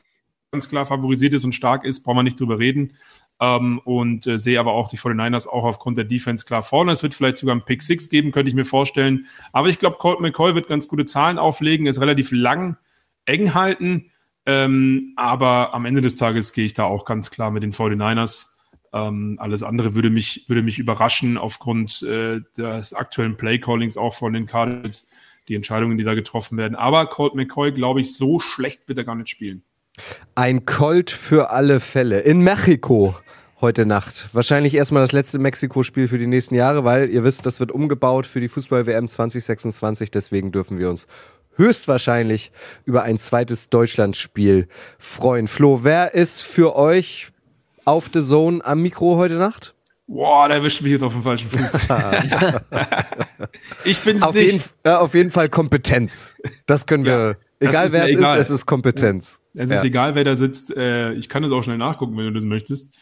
[0.52, 2.92] ganz klar favorisiert ist und stark ist, brauchen wir nicht drüber reden.
[3.40, 6.92] Ähm, und äh, sehe aber auch die 49ers auch aufgrund der Defense klar vorne.
[6.92, 9.26] Es wird vielleicht sogar ein Pick 6 geben, könnte ich mir vorstellen.
[9.52, 12.76] Aber ich glaube, Colt McCoy wird ganz gute Zahlen auflegen, ist relativ lang,
[13.24, 14.10] eng halten.
[14.44, 18.56] Ähm, aber am Ende des Tages gehe ich da auch ganz klar mit den 49ers.
[18.92, 24.32] Ähm, alles andere würde mich, würde mich überraschen aufgrund äh, des aktuellen Play-Callings auch von
[24.32, 25.08] den Cardinals,
[25.48, 26.74] die Entscheidungen, die da getroffen werden.
[26.74, 29.62] Aber Colt McCoy, glaube ich, so schlecht wird er gar nicht spielen.
[30.34, 32.20] Ein Colt für alle Fälle.
[32.20, 33.14] In Mexiko
[33.60, 34.28] heute Nacht.
[34.32, 38.26] Wahrscheinlich erstmal das letzte Mexiko-Spiel für die nächsten Jahre, weil ihr wisst, das wird umgebaut
[38.26, 40.10] für die Fußball-WM 2026.
[40.10, 41.06] Deswegen dürfen wir uns
[41.56, 42.52] höchstwahrscheinlich
[42.84, 45.46] über ein zweites Deutschlandspiel freuen.
[45.48, 47.28] Flo, wer ist für euch
[47.84, 49.74] auf The Zone am Mikro heute Nacht?
[50.06, 51.72] Boah, da erwischt mich jetzt auf den falschen Fuß.
[53.84, 54.44] ich bin's auf nicht.
[54.52, 56.34] Jeden, ja, auf jeden Fall Kompetenz.
[56.66, 57.36] Das können wir.
[57.60, 58.38] Ja, egal wer es egal.
[58.40, 59.40] ist, es ist Kompetenz.
[59.54, 59.62] Ja.
[59.64, 59.76] Es Ja.
[59.76, 60.76] ist egal, wer da sitzt.
[60.76, 62.92] Äh, ich kann es auch schnell nachgucken, wenn du das möchtest.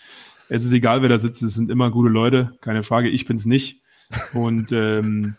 [0.49, 1.42] Es ist egal, wer da sitzt.
[1.42, 3.09] Es sind immer gute Leute, keine Frage.
[3.09, 3.82] Ich bin's nicht.
[4.32, 5.36] Und ähm,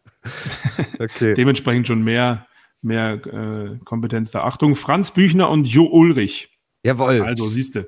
[0.99, 1.33] Okay.
[1.33, 2.45] dementsprechend schon mehr,
[2.81, 4.43] mehr äh, Kompetenz da.
[4.43, 6.49] Achtung, Franz Büchner und Jo Ulrich.
[6.83, 7.21] Jawohl.
[7.21, 7.87] Also, siehst du.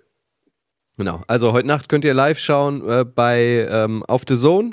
[0.97, 1.23] Genau.
[1.27, 4.71] Also heute Nacht könnt ihr live schauen äh, bei ähm, auf The Zone.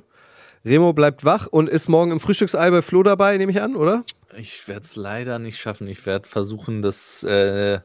[0.64, 4.04] Remo bleibt wach und ist morgen im Frühstücksei bei Flo dabei, nehme ich an, oder?
[4.36, 5.86] Ich werde es leider nicht schaffen.
[5.86, 7.80] Ich werde versuchen, das äh,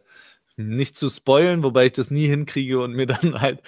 [0.57, 3.61] nicht zu spoilen, wobei ich das nie hinkriege und mir dann halt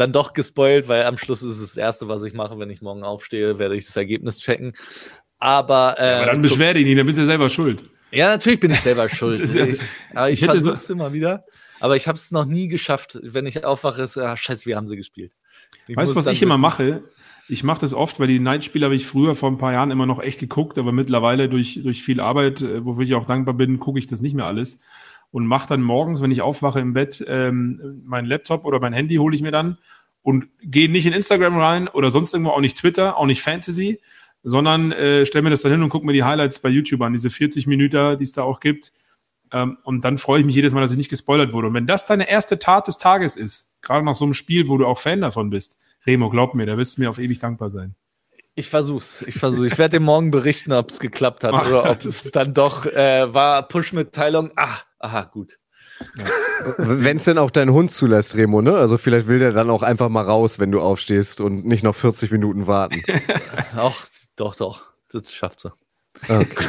[0.00, 2.80] dann doch gespoilt, weil am Schluss ist es das Erste, was ich mache, wenn ich
[2.82, 4.72] morgen aufstehe, werde ich das Ergebnis checken.
[5.38, 7.84] Aber, äh, Aber dann beschwer dich nicht, dann bist du ja selber schuld.
[8.10, 9.38] ja, natürlich bin ich selber schuld.
[9.54, 9.80] Ja- ich,
[10.14, 11.44] aber ich, ich so- versuche es immer wieder.
[11.80, 13.18] Aber ich habe es noch nie geschafft.
[13.22, 15.32] Wenn ich aufwache, ist, ah, scheiße, wie haben sie gespielt?
[15.88, 17.02] Ich Weißt du, was ich immer wissen- mache?
[17.48, 20.06] Ich mache das oft, weil die Nightspiele habe ich früher vor ein paar Jahren immer
[20.06, 23.78] noch echt geguckt, aber mittlerweile durch, durch viel Arbeit, äh, wofür ich auch dankbar bin,
[23.80, 24.80] gucke ich das nicht mehr alles
[25.30, 29.16] und mache dann morgens, wenn ich aufwache im Bett, ähm, mein Laptop oder mein Handy
[29.16, 29.78] hole ich mir dann
[30.22, 34.00] und gehe nicht in Instagram rein oder sonst irgendwo, auch nicht Twitter, auch nicht Fantasy,
[34.42, 37.12] sondern äh, stelle mir das dann hin und gucke mir die Highlights bei YouTube an,
[37.12, 38.92] diese 40 Minuten, die es da auch gibt.
[39.52, 41.68] Ähm, und dann freue ich mich jedes Mal, dass ich nicht gespoilert wurde.
[41.68, 44.78] Und wenn das deine erste Tat des Tages ist, gerade nach so einem Spiel, wo
[44.78, 47.70] du auch Fan davon bist, Remo, glaub mir, da wirst du mir auf ewig dankbar
[47.70, 47.94] sein.
[48.60, 49.22] Ich versuch's.
[49.22, 49.68] Ich versuche.
[49.68, 52.84] Ich werde dir morgen berichten, ob es geklappt hat Ach, oder ob es dann doch
[52.84, 54.50] äh, war Push-Mitteilung.
[54.54, 55.58] Ah, aha, gut.
[56.76, 58.76] Wenn es denn auch dein Hund zulässt, Remo, ne?
[58.76, 61.94] Also vielleicht will der dann auch einfach mal raus, wenn du aufstehst und nicht noch
[61.94, 63.02] 40 Minuten warten.
[63.76, 64.06] Ach,
[64.36, 64.84] doch, doch.
[65.10, 65.72] Das schafft sie.
[66.28, 66.66] Okay,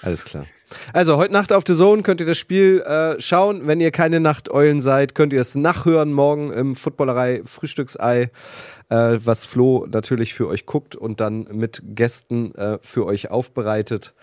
[0.00, 0.46] alles klar.
[0.94, 3.66] Also heute Nacht auf The Zone könnt ihr das Spiel äh, schauen.
[3.66, 8.30] Wenn ihr keine Nachteulen seid, könnt ihr es nachhören morgen im Footballerei Frühstücksei,
[8.90, 14.14] äh, was Flo natürlich für euch guckt und dann mit Gästen äh, für euch aufbereitet.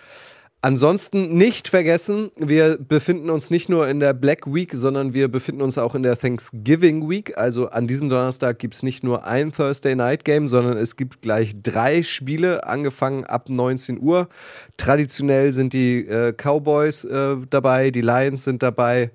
[0.59, 5.61] Ansonsten nicht vergessen, wir befinden uns nicht nur in der Black Week, sondern wir befinden
[5.61, 7.37] uns auch in der Thanksgiving Week.
[7.37, 11.21] Also an diesem Donnerstag gibt es nicht nur ein Thursday Night Game, sondern es gibt
[11.21, 14.29] gleich drei Spiele, angefangen ab 19 Uhr.
[14.77, 19.11] Traditionell sind die äh, Cowboys äh, dabei, die Lions sind dabei.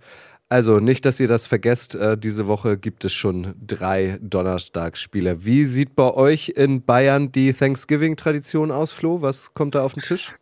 [0.52, 5.46] Also nicht, dass ihr das vergesst, äh, diese Woche gibt es schon drei Donnerstagsspiele.
[5.46, 9.22] Wie sieht bei euch in Bayern die Thanksgiving-Tradition aus, Flo?
[9.22, 10.34] Was kommt da auf den Tisch?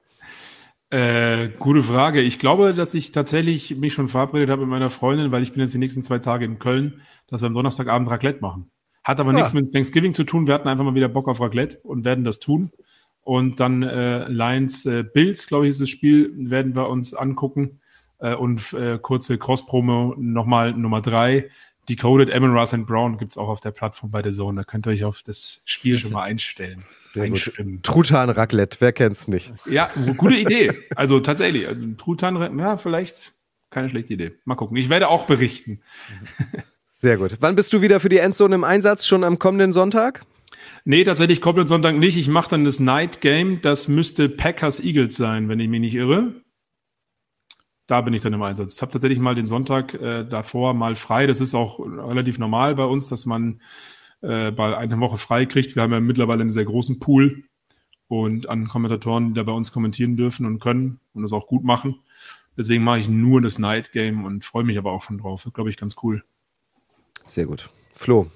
[0.90, 2.22] Äh, gute Frage.
[2.22, 5.60] Ich glaube, dass ich tatsächlich mich schon verabredet habe mit meiner Freundin, weil ich bin
[5.60, 8.68] jetzt die nächsten zwei Tage in Köln, dass wir am Donnerstagabend Raclette machen.
[9.04, 9.34] Hat aber Ah.
[9.34, 10.48] nichts mit Thanksgiving zu tun.
[10.48, 12.72] Wir hatten einfach mal wieder Bock auf Raclette und werden das tun.
[13.22, 17.79] Und dann äh, Lions äh, Bills, glaube ich, ist das Spiel, werden wir uns angucken.
[18.20, 21.50] Äh, und äh, kurze Cross-Promo nochmal Nummer drei.
[21.88, 24.60] Decoded Amon Ross and Brown gibt's auch auf der Plattform bei der Zone.
[24.60, 26.84] Da könnt ihr euch auf das Spiel schon mal einstellen.
[27.14, 27.38] Sehr gut.
[27.38, 27.82] einstimmen.
[27.82, 29.52] Truthahn Raclette, wer kennt's nicht?
[29.68, 30.72] Ja, gute Idee.
[30.94, 33.32] Also tatsächlich, also Truthahn, ja, vielleicht
[33.70, 34.32] keine schlechte Idee.
[34.44, 34.76] Mal gucken.
[34.76, 35.80] Ich werde auch berichten.
[36.96, 37.38] Sehr gut.
[37.40, 39.06] Wann bist du wieder für die Endzone im Einsatz?
[39.06, 40.24] Schon am kommenden Sonntag?
[40.84, 42.16] Nee, tatsächlich am Sonntag nicht.
[42.16, 43.62] Ich mache dann das Night Game.
[43.62, 46.34] Das müsste Packers Eagles sein, wenn ich mich nicht irre.
[47.90, 48.76] Da bin ich dann im Einsatz.
[48.76, 51.26] Ich habe tatsächlich mal den Sonntag äh, davor mal frei.
[51.26, 53.60] Das ist auch relativ normal bei uns, dass man
[54.20, 55.74] äh, bei einer Woche frei kriegt.
[55.74, 57.42] Wir haben ja mittlerweile einen sehr großen Pool
[58.06, 61.64] und an Kommentatoren, die da bei uns kommentieren dürfen und können und das auch gut
[61.64, 61.96] machen.
[62.56, 65.48] Deswegen mache ich nur das Night Game und freue mich aber auch schon drauf.
[65.52, 66.22] Glaube ich ganz cool.
[67.26, 67.70] Sehr gut.
[67.92, 68.30] Flo,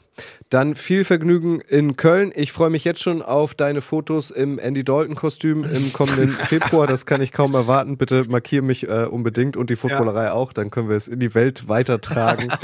[0.50, 2.32] dann viel Vergnügen in Köln.
[2.34, 6.86] Ich freue mich jetzt schon auf deine Fotos im Andy Dalton-Kostüm im kommenden Februar.
[6.86, 7.96] Das kann ich kaum erwarten.
[7.96, 10.52] Bitte markiere mich äh, unbedingt und die Footballerei auch.
[10.52, 12.48] Dann können wir es in die Welt weitertragen.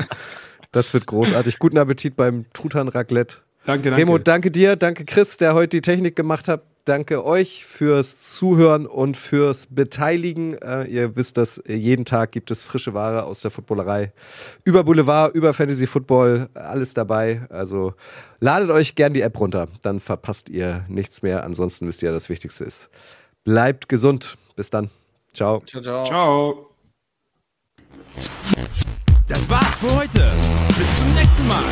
[0.73, 1.59] Das wird großartig.
[1.59, 3.39] Guten Appetit beim Truthahn Raclette.
[3.67, 4.01] Danke, danke.
[4.01, 4.77] Remo, danke dir.
[4.77, 6.63] Danke Chris, der heute die Technik gemacht hat.
[6.91, 10.61] Danke euch fürs Zuhören und fürs Beteiligen.
[10.61, 14.13] Äh, ihr wisst, dass jeden Tag gibt es frische Ware aus der Footballerei.
[14.65, 17.47] Über Boulevard, über Fantasy Football, alles dabei.
[17.49, 17.95] Also
[18.41, 21.45] ladet euch gern die App runter, dann verpasst ihr nichts mehr.
[21.45, 22.91] Ansonsten wisst ihr, das Wichtigste ist.
[23.45, 24.37] Bleibt gesund.
[24.57, 24.91] Bis dann.
[25.33, 25.63] Ciao.
[25.67, 26.05] Ciao, ciao.
[26.05, 26.67] Ciao.
[29.29, 30.33] Das war's für heute.
[30.77, 31.63] Bis zum nächsten Mal.